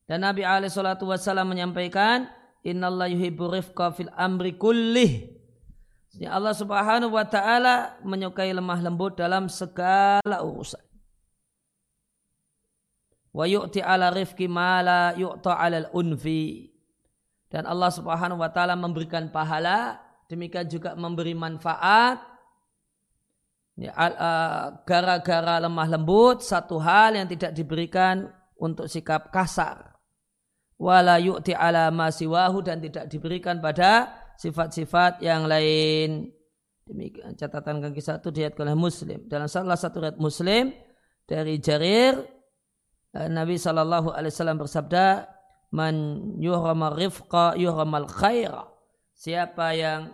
Dan 0.07 0.23
Nabi 0.23 0.47
alaihi 0.47 0.71
salatu 0.71 1.11
wasallam 1.11 1.51
menyampaikan, 1.51 2.31
"Innallaha 2.62 3.11
yuhibbu 3.11 3.51
rifqa 3.51 3.90
fil 3.90 4.11
amri 4.14 4.55
kullih." 4.55 5.35
Allah 6.25 6.57
Subhanahu 6.57 7.12
wa 7.12 7.27
taala 7.29 8.01
menyukai 8.01 8.49
lemah 8.55 8.81
lembut 8.81 9.19
dalam 9.21 9.53
segala 9.53 10.40
urusan. 10.40 10.81
Wa 13.37 13.45
yu'ti 13.45 13.85
ala 13.85 14.09
rifqi 14.09 14.49
ma 14.49 14.81
la 14.81 15.01
yu'ta 15.12 15.61
'ala 15.61 15.92
unfi 15.92 16.73
Dan 17.53 17.69
Allah 17.69 17.92
Subhanahu 17.92 18.40
wa 18.40 18.49
taala 18.49 18.75
memberikan 18.79 19.29
pahala 19.29 20.01
demikian 20.27 20.66
juga 20.66 20.99
memberi 20.99 21.37
manfaat 21.37 22.19
ya, 23.79 23.92
gara-gara 24.83 25.62
lemah 25.62 25.88
lembut 25.95 26.42
satu 26.42 26.83
hal 26.83 27.14
yang 27.14 27.29
tidak 27.31 27.55
diberikan 27.55 28.27
untuk 28.59 28.90
sikap 28.90 29.31
kasar 29.31 29.95
wala 30.76 31.16
yu'ti 31.16 31.56
ala 31.56 31.88
ma 31.88 32.12
siwahu 32.12 32.60
dan 32.60 32.80
tidak 32.80 33.08
diberikan 33.08 33.60
pada 33.60 34.12
sifat-sifat 34.36 35.24
yang 35.24 35.48
lain. 35.48 36.30
Demikian 36.86 37.34
catatan 37.34 37.82
kaki 37.82 37.98
satu 37.98 38.30
diat 38.30 38.54
oleh 38.62 38.76
muslim. 38.78 39.26
Dalam 39.26 39.50
salah 39.50 39.74
satu 39.74 40.06
riat 40.06 40.20
muslim 40.22 40.70
dari 41.26 41.58
Jarir 41.58 42.14
eh, 43.10 43.28
Nabi 43.28 43.58
Shallallahu 43.58 44.14
Alaihi 44.14 44.30
Wasallam 44.30 44.62
bersabda 44.62 45.26
man 45.74 45.94
yuhramal 46.38 46.94
rifqa 46.94 47.58
yuhramal 47.58 48.06
khaira. 48.06 48.70
Siapa 49.16 49.74
yang 49.74 50.12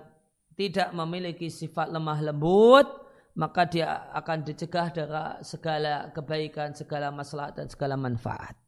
tidak 0.56 0.94
memiliki 0.94 1.50
sifat 1.50 1.90
lemah 1.90 2.22
lembut, 2.22 2.86
maka 3.34 3.66
dia 3.66 4.08
akan 4.14 4.46
dicegah 4.46 4.94
dari 4.94 5.42
segala 5.42 6.08
kebaikan, 6.14 6.72
segala 6.72 7.10
masalah 7.10 7.50
dan 7.50 7.66
segala 7.66 7.98
manfaat. 7.98 8.61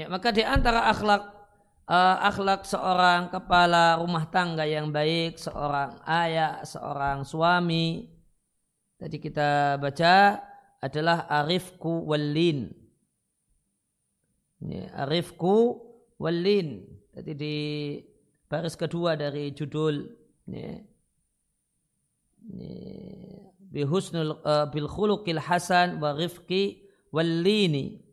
Ya, 0.00 0.06
maka 0.08 0.32
di 0.32 0.40
antara 0.40 0.88
akhlak 0.88 1.28
uh, 1.84 2.16
akhlak 2.24 2.64
seorang 2.64 3.28
kepala 3.28 4.00
rumah 4.00 4.24
tangga 4.32 4.64
yang 4.64 4.88
baik, 4.88 5.36
seorang 5.36 6.00
ayah, 6.08 6.64
seorang 6.64 7.28
suami, 7.28 8.08
Tadi 9.00 9.16
kita 9.16 9.80
baca 9.80 10.44
adalah 10.76 11.24
arifku 11.24 12.04
walin. 12.04 12.68
Ini 14.60 14.92
arifku 14.92 15.80
walin. 16.20 16.84
Tadi 17.08 17.32
di 17.32 17.56
baris 18.44 18.76
kedua 18.76 19.16
dari 19.16 19.56
judul 19.56 20.04
ini, 20.52 20.84
ini 22.44 22.72
bihusnul 23.72 24.44
uh, 24.44 24.68
bil 24.68 24.84
khuluqil 24.84 25.40
hasan 25.40 25.96
wa 25.96 26.12
rifqi 26.12 26.84
walini. 27.08 28.04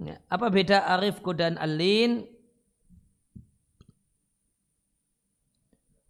Ya, 0.00 0.16
apa 0.32 0.48
beda 0.48 0.88
arifku 0.96 1.36
dan 1.36 1.60
alin? 1.60 2.24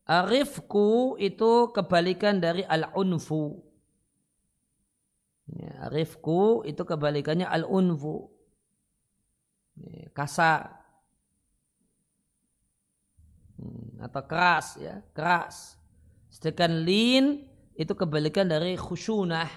Arifku 0.06 1.18
itu 1.18 1.74
kebalikan 1.74 2.38
dari 2.38 2.62
al-unfu. 2.62 3.58
Ya, 5.50 5.90
arifku 5.90 6.62
itu 6.62 6.82
kebalikannya 6.86 7.50
al-unfu. 7.50 8.30
Ya, 9.82 10.06
kasar. 10.14 10.78
Hmm, 13.58 14.06
atau 14.06 14.22
keras 14.22 14.78
ya, 14.78 15.02
keras. 15.10 15.74
Sedangkan 16.30 16.86
lin 16.86 17.42
itu 17.74 17.90
kebalikan 17.98 18.46
dari 18.46 18.78
khusyunah. 18.78 19.50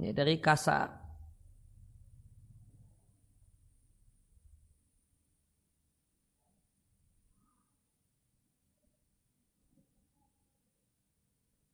Ya, 0.00 0.16
dari 0.16 0.40
kasar. 0.40 1.01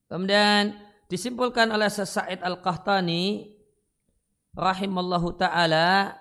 Kemudian 0.08 0.72
disimpulkan 1.08 1.68
oleh 1.68 1.92
Sa'id 1.92 2.40
Al-Qahtani 2.40 3.52
rahimallahu 4.56 5.36
taala 5.36 6.16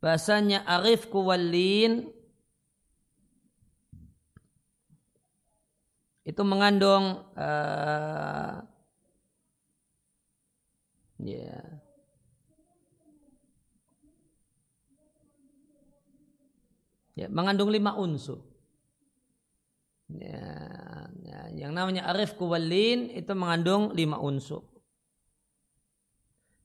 bahasanya 0.00 0.64
arif 0.64 1.08
kuwallin 1.12 2.08
itu 6.26 6.42
mengandung 6.42 7.22
uh, 7.38 8.66
ya 11.22 11.38
yeah. 11.38 11.64
ya 17.16 17.26
mengandung 17.32 17.72
lima 17.72 17.96
unsur 17.96 18.42
ya, 20.12 20.44
ya, 21.26 21.50
yang 21.66 21.74
namanya 21.74 22.06
arif 22.14 22.38
kuwallin 22.38 23.10
itu 23.10 23.34
mengandung 23.34 23.90
lima 23.90 24.22
unsur 24.22 24.62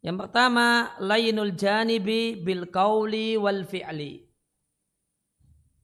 yang 0.05 0.21
pertama 0.21 0.93
lainul 1.01 1.57
janibi 1.57 2.37
bil 2.37 2.69
kauli 2.69 3.41
wal 3.41 3.65
fi'li 3.65 4.31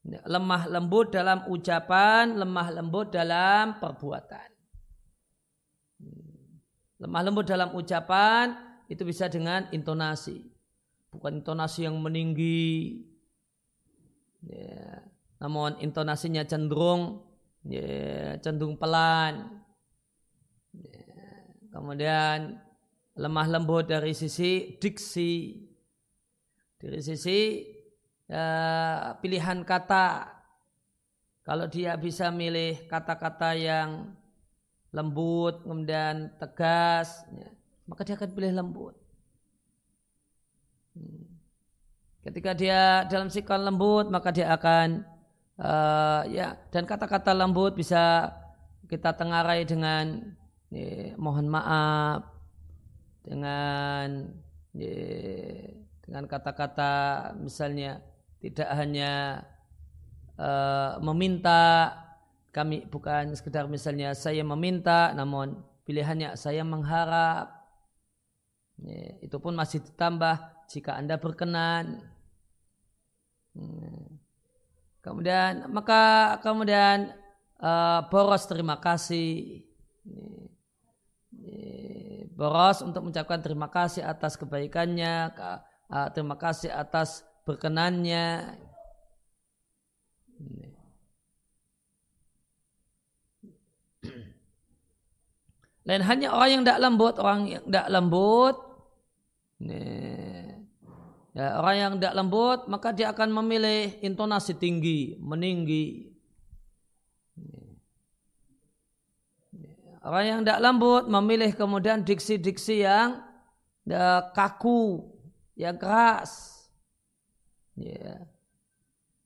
lemah 0.07 0.71
lembut 0.71 1.11
dalam 1.11 1.43
ucapan, 1.51 2.39
lemah 2.39 2.67
lembut 2.71 3.11
dalam 3.11 3.75
perbuatan. 3.83 4.49
Lemah 6.97 7.21
lembut 7.27 7.45
dalam 7.45 7.75
ucapan 7.75 8.55
itu 8.87 9.03
bisa 9.03 9.27
dengan 9.27 9.67
intonasi. 9.75 10.47
Bukan 11.11 11.43
intonasi 11.43 11.85
yang 11.85 11.99
meninggi. 11.99 13.03
Ya. 14.47 15.03
Namun 15.37 15.77
intonasinya 15.83 16.41
cenderung 16.47 17.26
ya, 17.65 18.37
cenderung 18.43 18.77
pelan. 18.77 19.63
Ya. 20.77 21.01
Kemudian 21.73 22.61
lemah 23.17 23.47
lembut 23.49 23.89
dari 23.89 24.13
sisi 24.13 24.77
diksi. 24.77 25.65
Dari 26.77 26.99
sisi 27.01 27.65
uh, 28.29 29.17
pilihan 29.17 29.65
kata. 29.65 30.37
Kalau 31.47 31.65
dia 31.71 31.95
bisa 31.95 32.27
milih 32.27 32.91
kata-kata 32.91 33.55
yang 33.55 34.11
lembut, 34.91 35.63
kemudian 35.63 36.35
tegas, 36.35 37.23
ya, 37.31 37.47
maka 37.87 38.03
dia 38.03 38.19
akan 38.19 38.31
pilih 38.35 38.51
lembut. 38.51 38.95
Hmm. 40.91 41.23
Ketika 42.27 42.51
dia 42.51 43.07
dalam 43.07 43.31
sikap 43.31 43.63
lembut, 43.63 44.11
maka 44.11 44.35
dia 44.35 44.51
akan 44.51 45.07
uh, 45.61 46.21
ya 46.29 46.57
dan 46.69 46.85
kata-kata 46.85 47.33
lembut 47.33 47.73
bisa 47.73 48.33
kita 48.87 49.13
tengarai 49.13 49.67
dengan 49.67 50.33
ya, 50.71 51.13
mohon 51.19 51.47
maaf, 51.51 52.23
dengan 53.25 54.31
ya, 54.71 54.95
dengan 56.05 56.23
kata-kata 56.25 56.93
misalnya 57.35 57.99
tidak 58.39 58.69
hanya 58.71 59.43
uh, 60.39 61.01
meminta 61.03 61.93
kami 62.55 62.87
bukan 62.87 63.35
sekedar 63.35 63.67
misalnya 63.67 64.15
saya 64.15 64.41
meminta 64.41 65.11
namun 65.13 65.61
pilihannya 65.83 66.39
saya 66.39 66.63
mengharap 66.63 67.51
ya, 68.81 69.19
itu 69.19 69.37
pun 69.37 69.53
masih 69.53 69.83
ditambah 69.83 70.37
jika 70.71 70.95
anda 70.95 71.19
berkenan 71.19 72.07
hmm. 73.53 74.26
Kemudian 75.07 75.71
maka 75.71 76.35
kemudian 76.43 77.15
uh, 77.63 78.03
boros 78.11 78.43
terima 78.43 78.75
kasih. 78.83 79.63
Boros 82.37 82.85
untuk 82.85 83.01
mengucapkan 83.01 83.41
terima 83.41 83.65
kasih 83.65 84.05
atas 84.05 84.37
kebaikannya 84.37 85.33
uh, 85.89 86.07
terima 86.13 86.37
kasih 86.37 86.69
atas 86.69 87.25
berkenannya. 87.47 88.53
Lain 95.87 96.03
hanya 96.03 96.35
orang 96.35 96.49
yang 96.51 96.61
tidak 96.67 96.81
lembut 96.83 97.15
orang 97.15 97.39
yang 97.47 97.63
tidak 97.63 97.87
lembut 97.87 98.55
ya, 101.37 101.61
orang 101.61 101.75
yang 101.77 101.91
tidak 102.01 102.13
lembut 102.17 102.59
maka 102.65 102.89
dia 102.89 103.13
akan 103.13 103.29
memilih 103.29 103.93
intonasi 104.01 104.57
tinggi 104.57 105.21
meninggi. 105.21 106.09
Orang 110.01 110.23
yang 110.23 110.39
tidak 110.41 110.61
lembut 110.63 111.03
memilih 111.11 111.51
kemudian 111.53 112.01
diksi-diksi 112.01 112.81
yang 112.81 113.21
ya, 113.85 114.31
kaku 114.33 115.03
yang 115.53 115.75
keras. 115.75 116.55
Ya, 117.77 118.25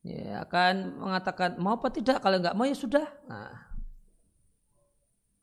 ya 0.04 0.44
akan 0.44 1.00
mengatakan 1.00 1.50
mau 1.62 1.78
apa 1.80 1.88
tidak? 1.94 2.20
Kalau 2.20 2.42
nggak 2.42 2.58
mau 2.58 2.68
ya 2.68 2.76
sudah. 2.76 3.08
Nah. 3.30 3.72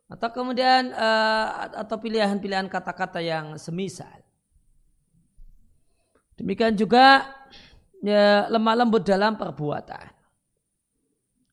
atau 0.08 0.32
kemudian 0.32 0.88
uh, 0.96 1.68
atau 1.84 2.00
pilihan-pilihan 2.00 2.64
kata-kata 2.72 3.20
yang 3.20 3.60
semisal 3.60 4.27
demikian 6.38 6.78
juga 6.78 7.26
ya, 8.00 8.46
lemah 8.48 8.74
lembut 8.78 9.02
dalam 9.02 9.34
perbuatan. 9.34 10.06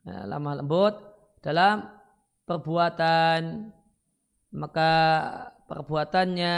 Ya, 0.06 0.30
lemah 0.30 0.62
lembut 0.62 0.96
dalam 1.42 1.90
perbuatan. 2.46 3.74
Maka 4.56 4.92
perbuatannya 5.68 6.58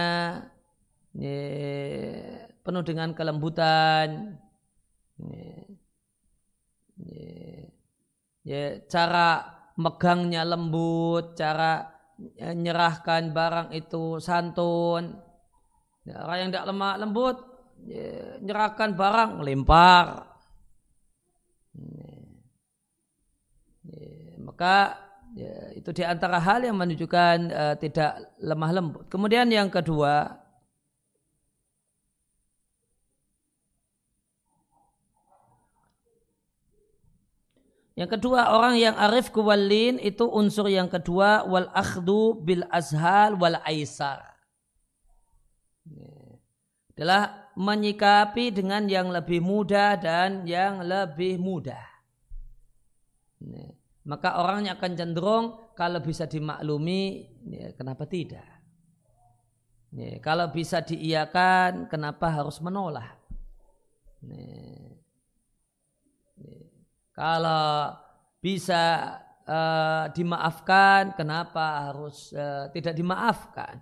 ya, 1.18 1.40
penuh 2.62 2.84
dengan 2.86 3.16
kelembutan. 3.18 4.38
Ya, 8.46 8.80
cara 8.86 9.58
megangnya 9.82 10.46
lembut, 10.46 11.34
cara 11.34 11.90
menyerahkan 12.22 13.34
barang 13.34 13.70
itu 13.74 14.22
santun. 14.22 15.18
Ya, 16.06 16.22
orang 16.22 16.38
yang 16.38 16.50
tidak 16.54 16.68
lemah 16.70 16.94
lembut, 17.02 17.38
ya, 17.42 17.57
nyerahkan 18.42 18.96
barang 18.96 19.42
melempar. 19.42 20.26
Maka 24.42 24.98
ya, 25.38 25.54
itu 25.78 25.90
di 25.94 26.02
antara 26.02 26.42
hal 26.42 26.66
yang 26.66 26.80
menunjukkan 26.80 27.38
uh, 27.54 27.76
tidak 27.78 28.34
lemah 28.42 28.72
lembut. 28.74 29.04
Kemudian 29.12 29.48
yang 29.52 29.70
kedua, 29.70 30.48
Yang 37.98 38.22
kedua 38.22 38.54
orang 38.54 38.78
yang 38.78 38.94
arif 38.94 39.34
kuwalin 39.34 39.98
itu 39.98 40.22
unsur 40.30 40.70
yang 40.70 40.86
kedua 40.86 41.50
wal 41.50 41.66
akhdu 41.74 42.38
bil 42.46 42.62
azhal 42.70 43.34
wal 43.42 43.58
aisar. 43.66 44.22
Adalah 46.98 47.54
menyikapi 47.54 48.50
dengan 48.50 48.90
yang 48.90 49.14
lebih 49.14 49.38
mudah 49.38 50.02
dan 50.02 50.50
yang 50.50 50.82
lebih 50.82 51.38
mudah. 51.38 51.86
Maka 54.02 54.42
orangnya 54.42 54.74
akan 54.82 54.92
cenderung 54.98 55.46
kalau 55.78 56.02
bisa 56.02 56.26
dimaklumi, 56.26 57.30
kenapa 57.78 58.10
tidak? 58.10 58.50
Kalau 60.26 60.50
bisa 60.50 60.82
diiakan, 60.82 61.86
kenapa 61.86 62.34
harus 62.34 62.58
menolak? 62.66 63.14
Kalau 67.14 67.94
bisa 68.42 69.14
uh, 69.46 70.06
dimaafkan, 70.14 71.18
kenapa 71.18 71.90
harus 71.90 72.30
uh, 72.38 72.70
tidak 72.70 72.94
dimaafkan? 72.94 73.82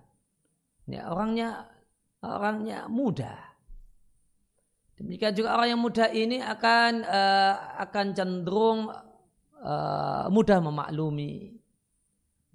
Ya, 0.88 1.12
orangnya 1.12 1.68
orangnya 2.26 2.90
mudah. 2.90 3.38
Demikian 4.96 5.36
juga 5.36 5.60
orang 5.60 5.76
yang 5.76 5.82
muda 5.84 6.08
ini 6.10 6.40
akan 6.40 7.04
uh, 7.04 7.56
akan 7.84 8.06
cenderung 8.16 8.88
uh, 9.60 10.26
mudah 10.32 10.64
memaklumi, 10.64 11.60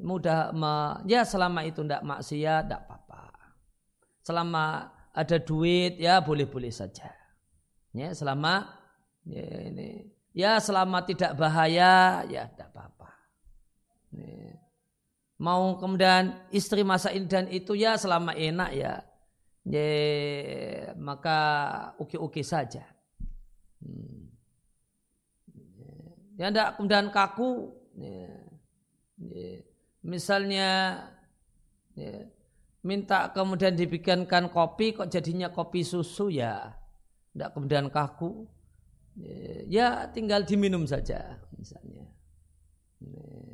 mudah 0.00 0.50
me, 0.56 1.04
ya 1.04 1.22
selama 1.28 1.68
itu 1.68 1.84
tidak 1.84 2.00
maksiat 2.00 2.62
tidak 2.64 2.80
apa-apa. 2.88 3.22
Selama 4.24 4.64
ada 5.12 5.36
duit 5.36 6.00
ya 6.00 6.24
boleh-boleh 6.24 6.72
saja. 6.72 7.12
Ya 7.92 8.08
selama 8.16 8.72
ya, 9.28 9.44
ini 9.68 10.20
Ya 10.30 10.62
selama 10.62 11.02
tidak 11.02 11.34
bahaya 11.34 12.22
ya 12.30 12.46
tidak 12.46 12.70
apa-apa. 12.70 13.10
Mau 15.40 15.80
kemudian 15.80 16.38
istri 16.54 16.86
masa 16.86 17.10
ini 17.10 17.26
dan 17.26 17.50
itu 17.50 17.74
ya 17.74 17.98
selama 17.98 18.36
enak 18.36 18.70
ya. 18.76 19.02
Ya, 19.68 20.94
maka 20.96 21.38
oke-oke 22.00 22.40
saja. 22.40 22.84
Hmm. 23.84 24.32
Ya 26.40 26.48
tidak 26.48 26.80
kemudian 26.80 27.12
kaku. 27.12 27.76
Ya, 28.00 28.32
ya. 29.20 29.60
Misalnya 30.00 30.68
Ya. 32.00 32.26
Minta 32.80 33.28
kemudian 33.36 33.76
dibikinkan 33.76 34.48
kopi 34.48 34.96
kok 34.96 35.12
jadinya 35.12 35.52
kopi 35.52 35.84
susu 35.84 36.32
ya. 36.32 36.72
Tidak 37.36 37.52
kemudian 37.52 37.92
kaku. 37.92 38.48
Ya, 39.20 39.36
ya 39.68 39.88
tinggal 40.08 40.48
diminum 40.48 40.88
saja 40.88 41.36
misalnya. 41.60 42.08
Ya. 43.04 43.49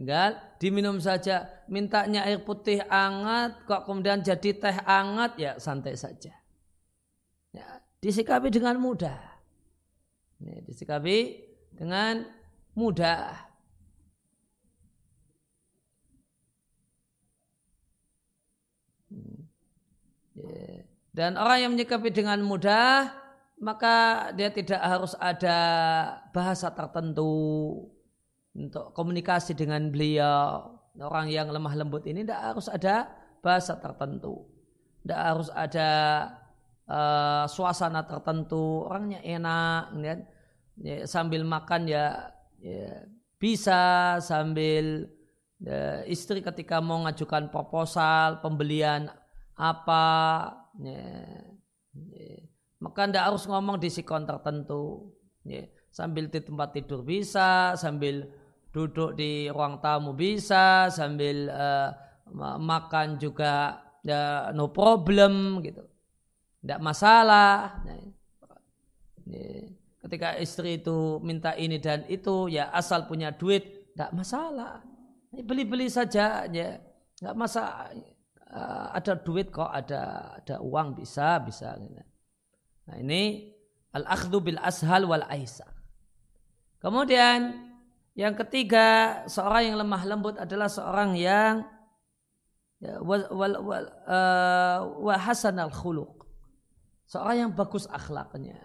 Tinggal 0.00 0.56
diminum 0.56 0.96
saja. 0.96 1.44
Mintanya 1.68 2.24
air 2.24 2.40
putih 2.40 2.80
hangat 2.88 3.68
kok 3.68 3.84
kemudian 3.84 4.24
jadi 4.24 4.56
teh 4.56 4.76
hangat 4.88 5.36
ya 5.36 5.60
santai 5.60 5.92
saja. 5.92 6.32
Ya, 7.52 7.84
disikapi 8.00 8.48
dengan 8.48 8.80
mudah. 8.80 9.20
Ya, 10.40 10.56
disikapi 10.64 11.44
dengan 11.76 12.24
mudah. 12.72 13.44
Dan 21.12 21.36
orang 21.36 21.60
yang 21.60 21.70
menyikapi 21.76 22.08
dengan 22.08 22.40
mudah, 22.40 23.12
maka 23.60 24.32
dia 24.32 24.48
tidak 24.48 24.80
harus 24.80 25.12
ada 25.20 25.60
bahasa 26.32 26.72
tertentu 26.72 27.84
untuk 28.54 28.92
komunikasi 28.94 29.54
dengan 29.54 29.90
beliau. 29.90 30.78
Orang 31.00 31.30
yang 31.30 31.48
lemah 31.48 31.78
lembut 31.78 32.04
ini 32.04 32.26
tidak 32.26 32.42
harus 32.54 32.66
ada 32.66 33.08
bahasa 33.40 33.78
tertentu. 33.78 34.44
Tidak 35.00 35.20
harus 35.20 35.48
ada 35.54 35.90
uh, 36.90 37.44
suasana 37.46 38.04
tertentu. 38.04 38.84
Orangnya 38.84 39.22
enak. 39.22 39.82
Ya. 40.02 40.14
Ya, 40.80 41.04
sambil 41.04 41.44
makan 41.44 41.84
ya, 41.92 42.32
ya 42.56 43.04
bisa 43.36 44.16
sambil 44.24 45.12
ya, 45.60 46.04
istri 46.08 46.40
ketika 46.40 46.80
mau 46.80 47.04
ngajukan 47.04 47.52
proposal 47.52 48.40
pembelian 48.40 49.12
apa 49.60 50.04
ya, 50.80 51.36
ya. 52.16 52.36
maka 52.80 53.12
tidak 53.12 53.24
harus 53.28 53.44
ngomong 53.44 53.76
di 53.76 53.92
sikon 53.92 54.24
tertentu 54.24 55.12
ya. 55.44 55.68
sambil 55.92 56.32
di 56.32 56.40
tempat 56.40 56.72
tidur 56.72 57.04
bisa 57.04 57.76
sambil 57.76 58.24
duduk 58.70 59.18
di 59.18 59.50
ruang 59.50 59.82
tamu 59.82 60.14
bisa 60.14 60.90
sambil 60.94 61.50
uh, 61.50 61.90
makan 62.58 63.18
juga 63.18 63.82
ya, 64.06 64.54
no 64.54 64.70
problem 64.70 65.58
gitu. 65.62 65.82
Tidak 66.60 66.80
masalah. 66.80 67.82
Ya. 67.86 69.70
ketika 70.00 70.34
istri 70.42 70.82
itu 70.82 71.22
minta 71.22 71.54
ini 71.54 71.78
dan 71.78 72.02
itu 72.10 72.50
ya 72.50 72.72
asal 72.74 73.06
punya 73.06 73.30
duit 73.34 73.94
tidak 73.94 74.10
masalah. 74.14 74.82
Beli-beli 75.30 75.86
saja 75.86 76.46
ya. 76.50 76.78
Nggak 77.20 77.36
masalah. 77.36 77.94
Uh, 78.50 78.90
ada 78.98 79.14
duit 79.14 79.54
kok 79.54 79.70
ada 79.70 80.34
ada 80.42 80.58
uang 80.58 80.98
bisa 80.98 81.38
bisa 81.38 81.78
nah 82.82 82.98
ini 82.98 83.46
al 83.94 84.02
akhdhu 84.10 84.42
bil 84.42 84.58
ashal 84.58 85.06
wal 85.06 85.22
aisar 85.30 85.70
kemudian 86.82 87.69
yang 88.18 88.34
ketiga 88.34 89.22
seorang 89.30 89.72
yang 89.72 89.76
lemah 89.80 90.02
lembut 90.06 90.36
adalah 90.36 90.66
seorang 90.66 91.14
yang 91.14 91.62
ya, 92.82 92.98
wal, 93.00 93.26
wal, 93.30 93.54
wal, 93.62 93.86
uh, 94.08 94.78
wa 94.98 95.14
hasan 95.14 95.56
al 95.62 95.70
khuluq 95.70 96.26
seorang 97.06 97.48
yang 97.48 97.52
bagus 97.54 97.86
akhlaknya 97.86 98.58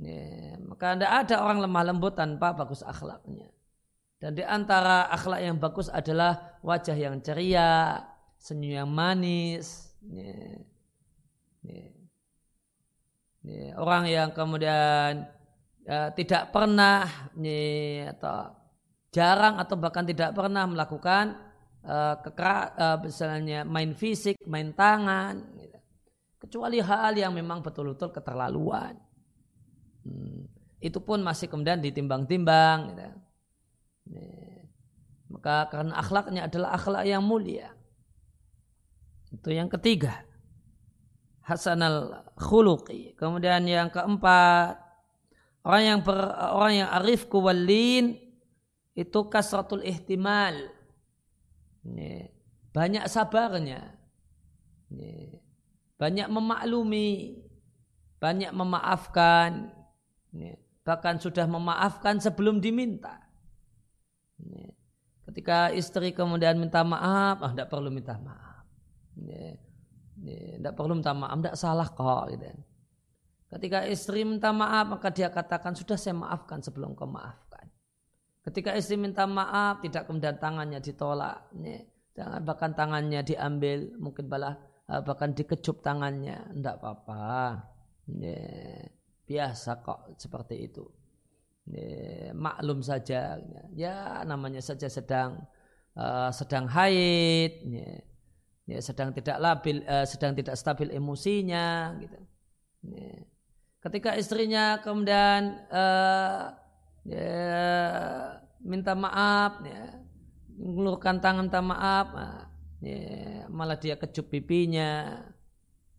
ya, 0.00 0.56
maka 0.64 0.96
tidak 0.96 1.12
ada 1.12 1.34
orang 1.44 1.58
lemah 1.64 1.84
lembut 1.92 2.16
tanpa 2.16 2.56
bagus 2.56 2.80
akhlaknya 2.80 3.52
dan 4.16 4.32
di 4.32 4.44
antara 4.44 5.12
akhlak 5.12 5.40
yang 5.44 5.60
bagus 5.60 5.92
adalah 5.92 6.56
wajah 6.64 6.96
yang 6.96 7.20
ceria, 7.20 8.00
senyum 8.40 8.72
yang 8.84 8.90
manis. 8.90 9.92
Ya. 10.00 10.64
Ya. 11.60 11.86
Ya. 13.44 13.66
Orang 13.76 14.08
yang 14.08 14.32
kemudian 14.32 15.28
ya, 15.86 16.10
tidak 16.12 16.50
pernah 16.50 17.06
ya, 17.38 18.10
atau 18.12 18.52
jarang 19.14 19.56
atau 19.56 19.78
bahkan 19.78 20.04
tidak 20.04 20.34
pernah 20.36 20.66
melakukan 20.68 21.38
uh, 21.86 22.18
uh, 22.20 22.98
misalnya 23.00 23.62
main 23.64 23.94
fisik, 23.94 24.36
main 24.44 24.74
tangan, 24.74 25.40
gitu. 25.56 25.78
kecuali 26.42 26.82
hal 26.82 27.14
yang 27.16 27.32
memang 27.32 27.62
betul-betul 27.62 28.12
keterlaluan. 28.12 28.98
Hmm. 30.04 30.44
Itu 30.82 31.00
pun 31.00 31.24
masih 31.24 31.48
kemudian 31.48 31.80
ditimbang-timbang. 31.80 32.78
Gitu. 32.92 33.06
Maka 35.32 35.66
karena 35.72 35.94
akhlaknya 35.98 36.46
adalah 36.46 36.78
akhlak 36.78 37.02
yang 37.08 37.24
mulia. 37.24 37.74
Itu 39.34 39.50
yang 39.50 39.66
ketiga. 39.66 40.22
Hasanal 41.42 42.30
khuluqi. 42.38 43.18
Kemudian 43.18 43.66
yang 43.66 43.90
keempat, 43.90 44.85
orang 45.66 45.82
yang 45.82 46.00
ber, 46.06 46.14
orang 46.54 46.74
yang 46.86 46.90
arif 46.94 47.26
kuwalin 47.26 48.14
itu 48.94 49.20
kasratul 49.26 49.82
ihtimal. 49.82 50.54
Banyak 52.70 53.10
sabarnya. 53.10 53.98
Banyak 55.98 56.28
memaklumi, 56.30 57.42
banyak 58.22 58.54
memaafkan. 58.54 59.74
Bahkan 60.86 61.14
sudah 61.18 61.50
memaafkan 61.50 62.22
sebelum 62.22 62.62
diminta. 62.62 63.18
Ketika 65.26 65.74
istri 65.74 66.14
kemudian 66.14 66.54
minta 66.54 66.86
maaf, 66.86 67.42
ah 67.42 67.50
tidak 67.50 67.66
perlu 67.66 67.90
minta 67.90 68.14
maaf 68.22 68.46
tidak 70.16 70.72
perlu 70.76 70.92
minta 70.96 71.12
maaf, 71.12 71.36
tidak 71.40 71.56
salah 71.56 71.88
kok. 71.88 72.24
Gitu. 72.32 72.46
Ketika 73.56 73.88
istri 73.88 74.20
minta 74.20 74.52
maaf, 74.52 74.84
maka 74.92 75.08
dia 75.08 75.32
katakan, 75.32 75.72
sudah 75.72 75.96
saya 75.96 76.12
maafkan 76.12 76.60
sebelum 76.60 76.92
kau 76.92 77.08
maafkan. 77.08 77.64
Ketika 78.44 78.76
istri 78.76 79.00
minta 79.00 79.24
maaf, 79.24 79.80
tidak 79.80 80.04
kemudian 80.04 80.36
tangannya 80.36 80.76
ditolak. 80.84 81.48
Jangan 82.12 82.44
bahkan 82.44 82.76
tangannya 82.76 83.24
diambil, 83.24 83.96
mungkin 83.96 84.28
balah 84.28 84.60
eh, 84.92 85.00
bahkan 85.00 85.32
dikecup 85.32 85.80
tangannya. 85.80 86.52
Tidak 86.52 86.76
apa-apa. 86.76 87.64
Biasa 89.24 89.80
kok 89.80 90.20
seperti 90.20 90.68
itu. 90.68 90.84
Maklum 92.36 92.84
saja. 92.84 93.40
Ya 93.72 94.20
namanya 94.28 94.60
saja 94.60 94.86
sedang 94.92 95.48
uh, 95.96 96.30
sedang 96.30 96.68
haid 96.68 97.64
sedang 98.82 99.14
tidak 99.16 99.38
labil, 99.40 99.80
uh, 99.86 100.04
sedang 100.04 100.34
tidak 100.34 100.58
stabil 100.58 100.90
emosinya, 100.90 101.94
gitu. 102.02 102.18
Ya. 103.86 103.90
Ketika 103.90 104.18
istrinya 104.18 104.82
kemudian 104.82 105.62
uh, 105.70 106.50
ya, 107.06 108.42
minta 108.66 108.98
maaf, 108.98 109.62
ya, 109.62 110.02
mengeluarkan 110.58 111.22
tangan 111.22 111.46
minta 111.46 111.62
maaf, 111.62 112.06
nah, 112.10 112.50
ya, 112.82 113.46
malah 113.46 113.78
dia 113.78 113.94
kecup 113.94 114.26
pipinya, 114.26 115.22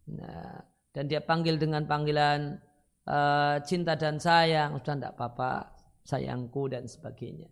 nah, 0.04 0.68
dan 0.92 1.08
dia 1.08 1.24
panggil 1.24 1.56
dengan 1.56 1.88
panggilan 1.88 2.60
uh, 3.08 3.64
cinta 3.64 3.96
dan 3.96 4.20
sayang, 4.20 4.84
sudah 4.84 4.96
tidak 5.00 5.14
apa-apa, 5.16 5.72
sayangku 6.04 6.68
dan 6.68 6.92
sebagainya. 6.92 7.48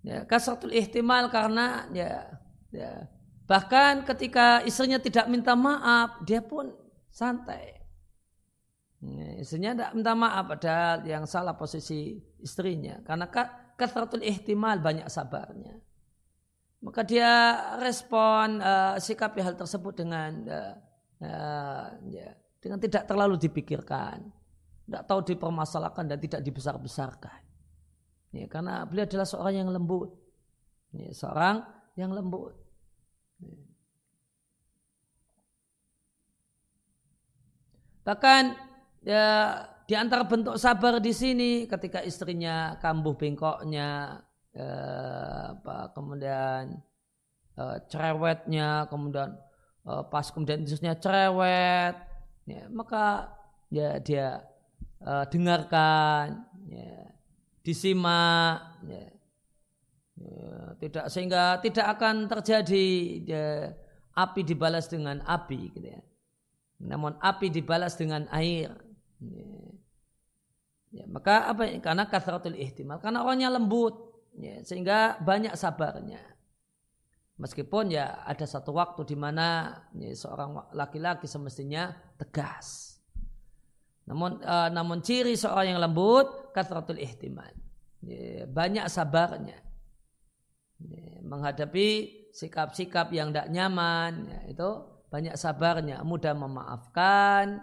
Ya, 0.00 0.24
kasratul 0.24 0.72
ihtimal 0.72 1.28
karena 1.28 1.84
ya, 1.92 2.32
ya 2.72 3.12
Bahkan 3.48 4.04
ketika 4.04 4.60
istrinya 4.68 5.00
tidak 5.00 5.24
minta 5.32 5.56
maaf, 5.56 6.20
dia 6.28 6.44
pun 6.44 6.68
santai. 7.08 7.77
Istrinya 9.38 9.78
tidak 9.78 9.90
minta 9.94 10.12
maaf, 10.18 10.58
padahal 10.58 11.06
yang 11.06 11.22
salah 11.22 11.54
posisi 11.54 12.18
istrinya. 12.42 12.98
Karena 13.06 13.30
kasratul 13.78 14.26
ihtimal 14.26 14.82
banyak 14.82 15.06
sabarnya. 15.06 15.78
Maka 16.82 17.02
dia 17.06 17.30
respon 17.78 18.62
uh, 18.62 18.98
sikapi 18.98 19.42
hal 19.42 19.54
tersebut 19.58 19.98
dengan 19.98 20.30
uh, 20.46 20.74
uh, 21.22 21.86
ya, 22.06 22.30
dengan 22.58 22.78
tidak 22.78 23.06
terlalu 23.06 23.34
dipikirkan, 23.38 24.22
tidak 24.86 25.02
tahu 25.06 25.20
dipermasalahkan 25.26 26.06
dan 26.06 26.18
tidak 26.18 26.42
dibesar-besarkan. 26.42 27.40
Ya, 28.30 28.46
karena 28.46 28.86
beliau 28.86 29.06
adalah 29.06 29.26
seorang 29.26 29.54
yang 29.58 29.70
lembut, 29.74 30.10
ya, 30.94 31.10
seorang 31.14 31.66
yang 31.98 32.14
lembut. 32.14 32.54
Bahkan 38.06 38.67
ya, 39.04 39.26
di 39.88 39.94
antara 39.96 40.24
bentuk 40.28 40.60
sabar 40.60 41.00
di 41.00 41.12
sini 41.12 41.64
ketika 41.64 42.04
istrinya 42.04 42.76
kambuh 42.82 43.16
bengkoknya, 43.16 44.20
ya, 44.52 44.70
apa, 45.54 45.92
kemudian 45.94 46.82
uh, 47.56 47.76
cerewetnya, 47.88 48.88
kemudian 48.90 49.38
uh, 49.86 50.02
pas 50.06 50.26
kemudian 50.28 50.64
istrinya 50.66 50.98
cerewet, 50.98 51.94
ya, 52.44 52.66
maka 52.72 53.34
ya 53.72 53.98
dia 54.02 54.42
uh, 55.02 55.24
dengarkan, 55.30 56.44
ya, 56.68 57.12
disimak, 57.62 58.82
ya, 58.84 59.18
Ya, 60.18 60.74
tidak 60.82 61.06
sehingga 61.14 61.62
tidak 61.62 61.86
akan 61.94 62.26
terjadi 62.26 62.86
ya, 63.22 63.70
api 64.18 64.42
dibalas 64.42 64.90
dengan 64.90 65.22
api 65.22 65.70
gitu 65.78 65.94
ya. 65.94 66.02
Namun 66.82 67.14
api 67.22 67.54
dibalas 67.54 67.94
dengan 67.94 68.26
air. 68.34 68.74
Ya. 69.18 69.50
Ya, 70.88 71.04
maka 71.04 71.44
apa 71.52 71.68
karena 71.84 72.08
kasratul 72.08 72.56
ihtimal 72.56 72.96
karena 72.96 73.20
orangnya 73.20 73.52
lembut 73.52 74.24
ya, 74.40 74.64
sehingga 74.64 75.20
banyak 75.20 75.52
sabarnya. 75.52 76.22
Meskipun 77.38 77.92
ya 77.92 78.24
ada 78.24 78.48
satu 78.48 78.74
waktu 78.74 79.04
di 79.04 79.14
mana 79.14 79.78
ya, 79.94 80.10
seorang 80.16 80.72
laki-laki 80.72 81.28
semestinya 81.28 81.92
tegas. 82.16 82.98
Namun 84.08 84.40
uh, 84.40 84.72
namun 84.72 85.04
ciri 85.04 85.36
seorang 85.36 85.76
yang 85.76 85.80
lembut 85.84 86.50
kasratul 86.56 86.96
ihtimal. 86.96 87.52
Ya, 88.00 88.48
banyak 88.48 88.88
sabarnya. 88.88 89.60
Ya, 90.78 91.20
menghadapi 91.20 91.88
sikap-sikap 92.32 93.12
yang 93.12 93.28
tidak 93.28 93.52
nyaman 93.52 94.30
ya, 94.30 94.40
itu 94.56 94.68
banyak 95.12 95.36
sabarnya, 95.36 96.00
mudah 96.00 96.32
memaafkan. 96.32 97.60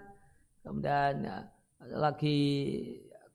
Kemudian 0.65 1.13
ya, 1.21 1.45
lagi 1.93 2.41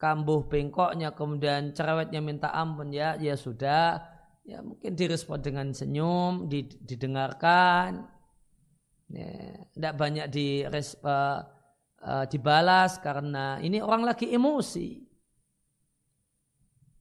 kambuh 0.00 0.50
bengkoknya 0.50 1.14
kemudian 1.14 1.70
cerewetnya 1.70 2.18
minta 2.18 2.50
ampun 2.50 2.90
ya 2.90 3.14
ya 3.22 3.38
sudah. 3.38 4.02
Ya 4.42 4.58
mungkin 4.66 4.98
direspon 4.98 5.38
dengan 5.38 5.70
senyum 5.70 6.50
didengarkan. 6.82 8.10
Ya, 9.10 9.62
tidak 9.74 9.94
banyak 9.94 10.26
di 10.30 10.66
uh, 10.66 11.38
uh, 12.02 12.24
dibalas 12.26 12.98
karena 12.98 13.62
ini 13.62 13.78
orang 13.78 14.02
lagi 14.02 14.26
emosi. 14.26 15.06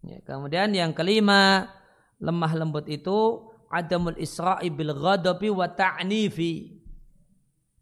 Ya, 0.06 0.22
kemudian 0.26 0.74
yang 0.78 0.94
kelima 0.94 1.74
lemah 2.22 2.54
lembut 2.54 2.86
itu 2.86 3.50
adamul 3.70 4.18
isra'i 4.18 4.70
bil 4.74 4.94
ghadabi 4.94 5.50
wa 5.50 5.70
ta'nifi. 5.70 6.82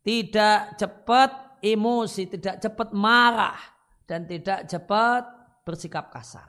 Tidak 0.03 0.79
cepat 0.79 1.46
emosi 1.61 2.29
tidak 2.31 2.61
cepat 2.63 2.89
marah 2.95 3.57
dan 4.07 4.23
tidak 4.25 4.65
cepat 4.69 5.23
bersikap 5.67 6.09
kasar. 6.09 6.47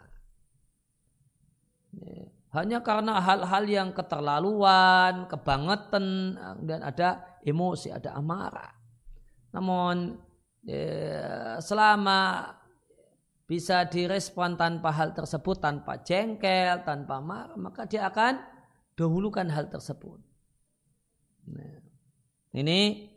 Ya. 1.94 2.30
Hanya 2.48 2.80
karena 2.80 3.20
hal-hal 3.20 3.64
yang 3.68 3.92
keterlaluan, 3.92 5.28
kebangetan, 5.28 6.32
dan 6.64 6.80
ada 6.80 7.36
emosi, 7.44 7.92
ada 7.92 8.16
amarah. 8.16 8.72
Namun 9.52 10.16
ya, 10.64 11.60
selama 11.60 12.48
bisa 13.44 13.84
direspon 13.84 14.56
tanpa 14.56 14.96
hal 14.96 15.12
tersebut, 15.12 15.60
tanpa 15.60 16.00
jengkel, 16.00 16.88
tanpa 16.88 17.20
marah, 17.20 17.56
maka 17.60 17.84
dia 17.84 18.08
akan 18.08 18.40
dahulukan 18.96 19.48
hal 19.52 19.68
tersebut. 19.68 20.20
Nah, 21.52 21.80
ini 22.56 23.12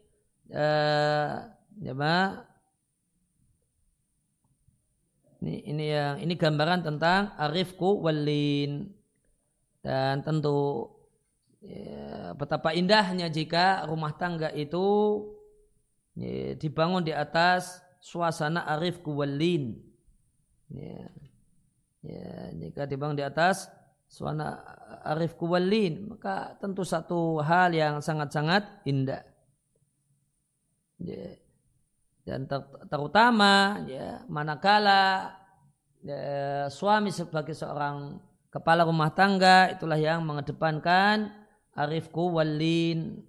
eh, 0.51 1.35
ya, 1.79 1.93
Ini, 5.41 5.73
ini 5.73 5.85
yang 5.89 6.15
ini 6.21 6.37
gambaran 6.37 6.85
tentang 6.85 7.33
arifku 7.33 7.97
walin 8.05 8.93
dan 9.81 10.21
tentu 10.21 10.85
ya, 11.65 12.37
betapa 12.37 12.77
indahnya 12.77 13.25
jika 13.25 13.89
rumah 13.89 14.13
tangga 14.13 14.53
itu 14.53 14.85
ya, 16.13 16.53
dibangun 16.53 17.01
di 17.01 17.09
atas 17.09 17.81
suasana 17.97 18.69
arifku 18.69 19.17
walin. 19.17 19.81
Ya, 20.69 21.09
ya, 22.05 22.53
jika 22.61 22.85
dibangun 22.85 23.17
di 23.17 23.25
atas 23.25 23.65
suasana 24.05 24.61
arifku 25.01 25.49
walin 25.49 26.05
maka 26.05 26.53
tentu 26.61 26.85
satu 26.85 27.41
hal 27.41 27.73
yang 27.73 27.97
sangat-sangat 27.97 28.85
indah. 28.85 29.25
Ya, 31.01 31.40
dan 32.21 32.45
ter 32.45 32.61
terutama 32.85 33.81
ya 33.89 34.21
manakala 34.29 35.33
ya, 36.05 36.69
suami 36.69 37.09
sebagai 37.09 37.57
seorang 37.57 38.21
kepala 38.53 38.85
rumah 38.85 39.09
tangga 39.15 39.73
itulah 39.73 39.97
yang 39.97 40.21
mengedepankan 40.21 41.33
arifku 41.73 42.35
walin 42.35 43.25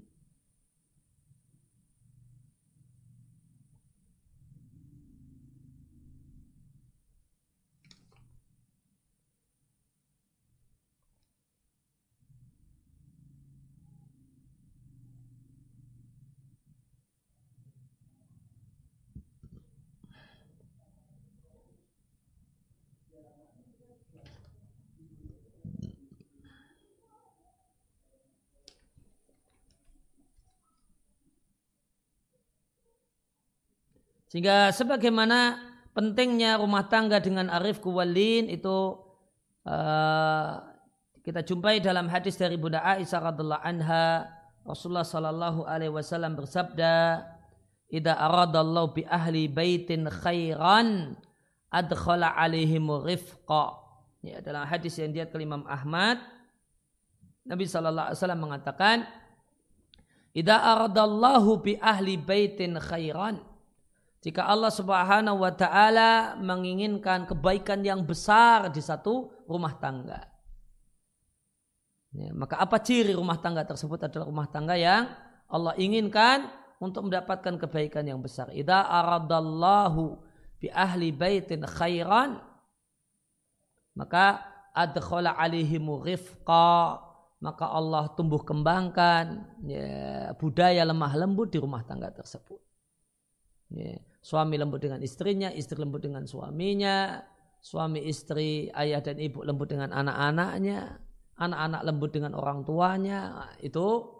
Sehingga 34.32 34.72
sebagaimana 34.72 35.60
pentingnya 35.92 36.56
rumah 36.56 36.88
tangga 36.88 37.20
dengan 37.20 37.52
arif 37.52 37.84
kuwalin 37.84 38.48
itu 38.48 38.96
uh, 39.68 40.56
kita 41.20 41.44
jumpai 41.44 41.84
dalam 41.84 42.08
hadis 42.08 42.40
dari 42.40 42.56
Bunda 42.56 42.80
Aisyah 42.80 43.28
radhiallahu 43.28 43.60
anha 43.60 44.24
Rasulullah 44.64 45.04
sallallahu 45.04 45.68
alaihi 45.68 45.92
wasallam 45.92 46.32
bersabda 46.32 47.28
Idza 47.92 48.16
aradallahu 48.16 48.96
bi 48.96 49.02
ahli 49.04 49.52
baitin 49.52 50.08
khairan 50.08 51.12
adkhala 51.68 52.32
alaihim 52.32 52.88
rifqa. 52.88 53.84
Ya, 54.24 54.40
dalam 54.40 54.64
hadis 54.64 54.96
yang 54.96 55.12
dia 55.12 55.28
ke 55.28 55.36
Ahmad 55.68 56.24
Nabi 57.44 57.68
sallallahu 57.68 58.08
alaihi 58.08 58.16
wasallam 58.16 58.42
mengatakan 58.48 58.96
Idza 60.32 60.56
aradallahu 60.56 61.60
bi 61.60 61.76
ahli 61.76 62.16
baitin 62.16 62.80
khairan 62.80 63.51
jika 64.22 64.46
Allah 64.46 64.70
Subhanahu 64.70 65.42
wa 65.42 65.50
taala 65.50 66.38
menginginkan 66.38 67.26
kebaikan 67.26 67.82
yang 67.82 68.06
besar 68.06 68.70
di 68.70 68.78
satu 68.78 69.34
rumah 69.50 69.74
tangga. 69.82 70.30
Ya, 72.14 72.30
maka 72.30 72.62
apa 72.62 72.78
ciri 72.78 73.18
rumah 73.18 73.42
tangga 73.42 73.66
tersebut 73.66 73.98
adalah 74.06 74.30
rumah 74.30 74.46
tangga 74.46 74.78
yang 74.78 75.10
Allah 75.50 75.74
inginkan 75.74 76.46
untuk 76.78 77.10
mendapatkan 77.10 77.58
kebaikan 77.66 78.06
yang 78.06 78.22
besar. 78.22 78.46
Idza 78.54 78.86
aradallahu 78.86 80.22
bi 80.62 80.70
ahli 80.70 81.10
baitin 81.10 81.66
khairan 81.66 82.38
maka 83.98 84.38
adkhala 84.70 85.34
alaihim 85.34 85.98
rifqa 85.98 87.02
maka 87.42 87.66
Allah 87.66 88.06
tumbuh 88.14 88.38
kembangkan 88.46 89.50
ya, 89.66 90.30
budaya 90.38 90.86
lemah 90.86 91.10
lembut 91.18 91.50
di 91.50 91.58
rumah 91.58 91.82
tangga 91.82 92.06
tersebut. 92.14 92.71
Ya. 93.72 93.96
Suami 94.22 94.54
lembut 94.54 94.78
dengan 94.84 95.02
istrinya, 95.02 95.50
istri 95.50 95.82
lembut 95.82 96.06
dengan 96.06 96.22
suaminya, 96.28 97.26
suami 97.58 98.06
istri, 98.06 98.70
ayah 98.70 99.02
dan 99.02 99.18
ibu 99.18 99.42
lembut 99.42 99.74
dengan 99.74 99.90
anak-anaknya, 99.90 101.02
anak-anak 101.38 101.82
lembut 101.82 102.10
dengan 102.14 102.32
orang 102.38 102.62
tuanya. 102.62 103.50
Itu 103.58 104.14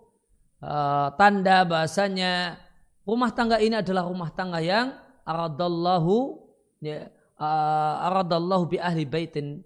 uh, 0.59 1.14
tanda 1.14 1.62
bahasanya 1.62 2.59
rumah 3.07 3.30
tangga 3.30 3.62
ini 3.62 3.78
adalah 3.78 4.11
rumah 4.11 4.34
tangga 4.34 4.59
yang 4.59 4.90
aradallahu 5.22 6.50
ya, 6.82 7.07
uh, 7.38 8.07
aradallahu 8.11 8.74
bi 8.74 8.82
ahli 8.82 9.07
baitin 9.07 9.62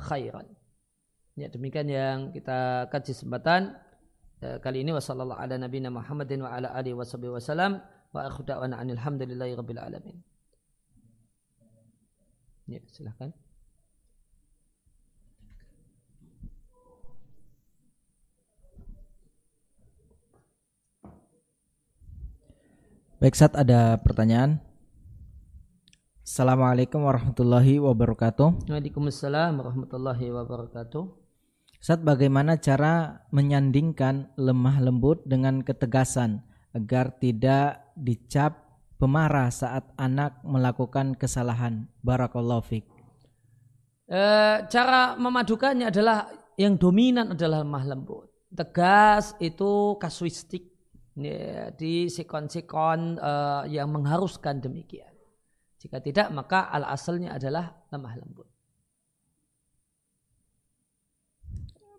khairan. 0.00 0.48
Ya, 1.36 1.50
demikian 1.50 1.90
yang 1.90 2.32
kita 2.32 2.88
kaji 2.88 3.10
kesempatan 3.12 3.76
uh, 4.40 4.56
kali 4.64 4.80
ini 4.80 4.96
wasallallahu 4.96 5.36
ala 5.36 5.60
nabiyina 5.60 5.92
Muhammadin 5.92 6.40
wa 6.40 6.56
ala 6.56 6.72
alihi 6.72 6.96
wasallam. 6.96 7.84
Wa 8.14 8.30
akhu 8.30 8.46
da'wana 8.46 8.78
alhamdulillahi 8.78 9.58
rabbil 9.58 9.82
alamin. 9.82 10.22
Ya, 12.70 12.78
silahkan. 12.86 13.34
Baik, 23.18 23.34
saat 23.34 23.58
ada 23.58 23.98
pertanyaan. 23.98 24.62
Assalamualaikum 26.22 27.02
warahmatullahi 27.02 27.82
wabarakatuh. 27.82 28.70
Waalaikumsalam 28.70 29.58
warahmatullahi 29.58 30.30
wabarakatuh. 30.30 31.02
Saat 31.82 32.06
bagaimana 32.06 32.62
cara 32.62 33.26
menyandingkan 33.34 34.30
lemah 34.38 34.78
lembut 34.78 35.26
dengan 35.26 35.66
ketegasan 35.66 36.53
agar 36.74 37.14
tidak 37.22 37.94
dicap 37.94 38.82
pemarah 38.98 39.48
saat 39.54 39.86
anak 39.94 40.42
melakukan 40.42 41.14
kesalahan. 41.14 41.86
Barakallahu 42.02 42.66
fiq. 42.66 42.84
E, 44.10 44.22
cara 44.68 45.14
memadukannya 45.16 45.88
adalah 45.88 46.28
yang 46.58 46.74
dominan 46.78 47.34
adalah 47.34 47.62
lemah 47.62 47.84
lembut. 47.86 48.28
Tegas 48.54 49.34
itu 49.42 49.98
kasuistik 49.98 50.70
ya, 51.18 51.74
di 51.74 52.06
sekon-sekon 52.06 53.18
uh, 53.18 53.66
yang 53.66 53.90
mengharuskan 53.90 54.62
demikian. 54.62 55.10
Jika 55.82 55.98
tidak 55.98 56.30
maka 56.30 56.70
al 56.70 56.86
asalnya 56.86 57.34
adalah 57.34 57.74
lemah 57.90 58.14
lembut. 58.14 58.48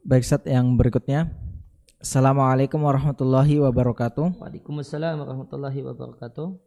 Baik 0.06 0.24
Ustaz 0.24 0.48
yang 0.48 0.80
berikutnya. 0.80 1.45
Assalamualaikum 1.96 2.84
warahmatullahi 2.84 3.56
wabarakatuh. 3.64 4.44
Waalaikumsalam 4.44 5.16
warahmatullahi 5.16 5.80
wabarakatuh. 5.80 6.60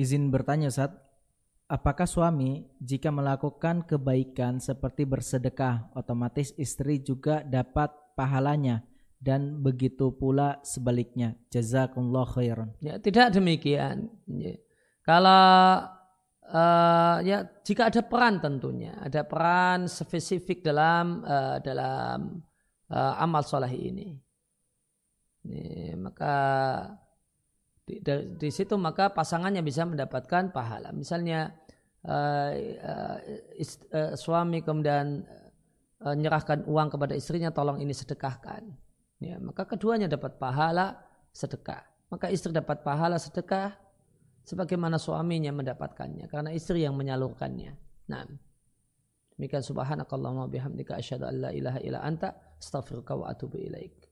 Izin 0.00 0.32
bertanya 0.32 0.72
Ustaz, 0.72 0.96
apakah 1.68 2.08
suami 2.08 2.64
jika 2.80 3.12
melakukan 3.12 3.84
kebaikan 3.84 4.64
seperti 4.64 5.04
bersedekah 5.04 5.92
otomatis 5.92 6.56
istri 6.56 7.04
juga 7.04 7.44
dapat 7.44 7.92
pahalanya 8.16 8.80
dan 9.20 9.60
begitu 9.60 10.16
pula 10.16 10.56
sebaliknya. 10.64 11.36
Jazakumullah 11.52 12.24
khairan. 12.24 12.72
Ya, 12.80 12.96
tidak 12.96 13.36
demikian. 13.36 14.08
Ya. 14.24 14.56
Kalau 15.04 15.84
uh, 16.48 17.16
ya 17.20 17.44
jika 17.60 17.92
ada 17.92 18.00
peran 18.00 18.40
tentunya, 18.40 18.96
ada 19.04 19.20
peran 19.20 19.84
spesifik 19.84 20.64
dalam 20.64 21.20
uh, 21.28 21.60
dalam 21.60 22.40
uh, 22.94 23.14
amal 23.18 23.42
soleh 23.42 23.74
ini. 23.74 24.14
ini 25.44 25.98
maka 25.98 26.34
di, 27.84 28.00
di, 28.00 28.12
di 28.38 28.48
situ 28.54 28.78
maka 28.78 29.10
pasangannya 29.10 29.60
bisa 29.60 29.82
mendapatkan 29.82 30.54
pahala. 30.54 30.94
Misalnya 30.94 31.50
uh, 32.06 32.50
uh, 32.54 33.16
ist, 33.58 33.82
uh, 33.90 34.14
suami 34.14 34.62
kemudian 34.62 35.26
uh, 36.00 36.14
menyerahkan 36.14 36.62
uang 36.70 36.94
kepada 36.94 37.18
istrinya, 37.18 37.50
tolong 37.50 37.82
ini 37.82 37.92
sedekahkan. 37.92 38.62
Ya, 39.18 39.36
maka 39.42 39.66
keduanya 39.66 40.06
dapat 40.06 40.38
pahala 40.38 41.02
sedekah. 41.34 41.82
Maka 42.08 42.30
istri 42.30 42.54
dapat 42.54 42.86
pahala 42.86 43.18
sedekah, 43.18 43.74
sebagaimana 44.44 45.00
suaminya 45.00 45.50
mendapatkannya 45.50 46.28
karena 46.28 46.52
istri 46.52 46.84
yang 46.84 46.94
menyalurkannya. 46.94 47.72
Nah, 48.12 48.28
demikian 49.34 49.64
subhanakallahumma 49.64 50.46
bihamdika 50.52 51.00
asyhadu 51.00 51.24
an 51.24 51.34
la 51.48 51.50
ilaha 51.50 51.80
illa 51.80 52.04
anta 52.04 52.36
أستغفرك 52.64 53.10
وأتوب 53.10 53.54
إليك. 53.56 54.03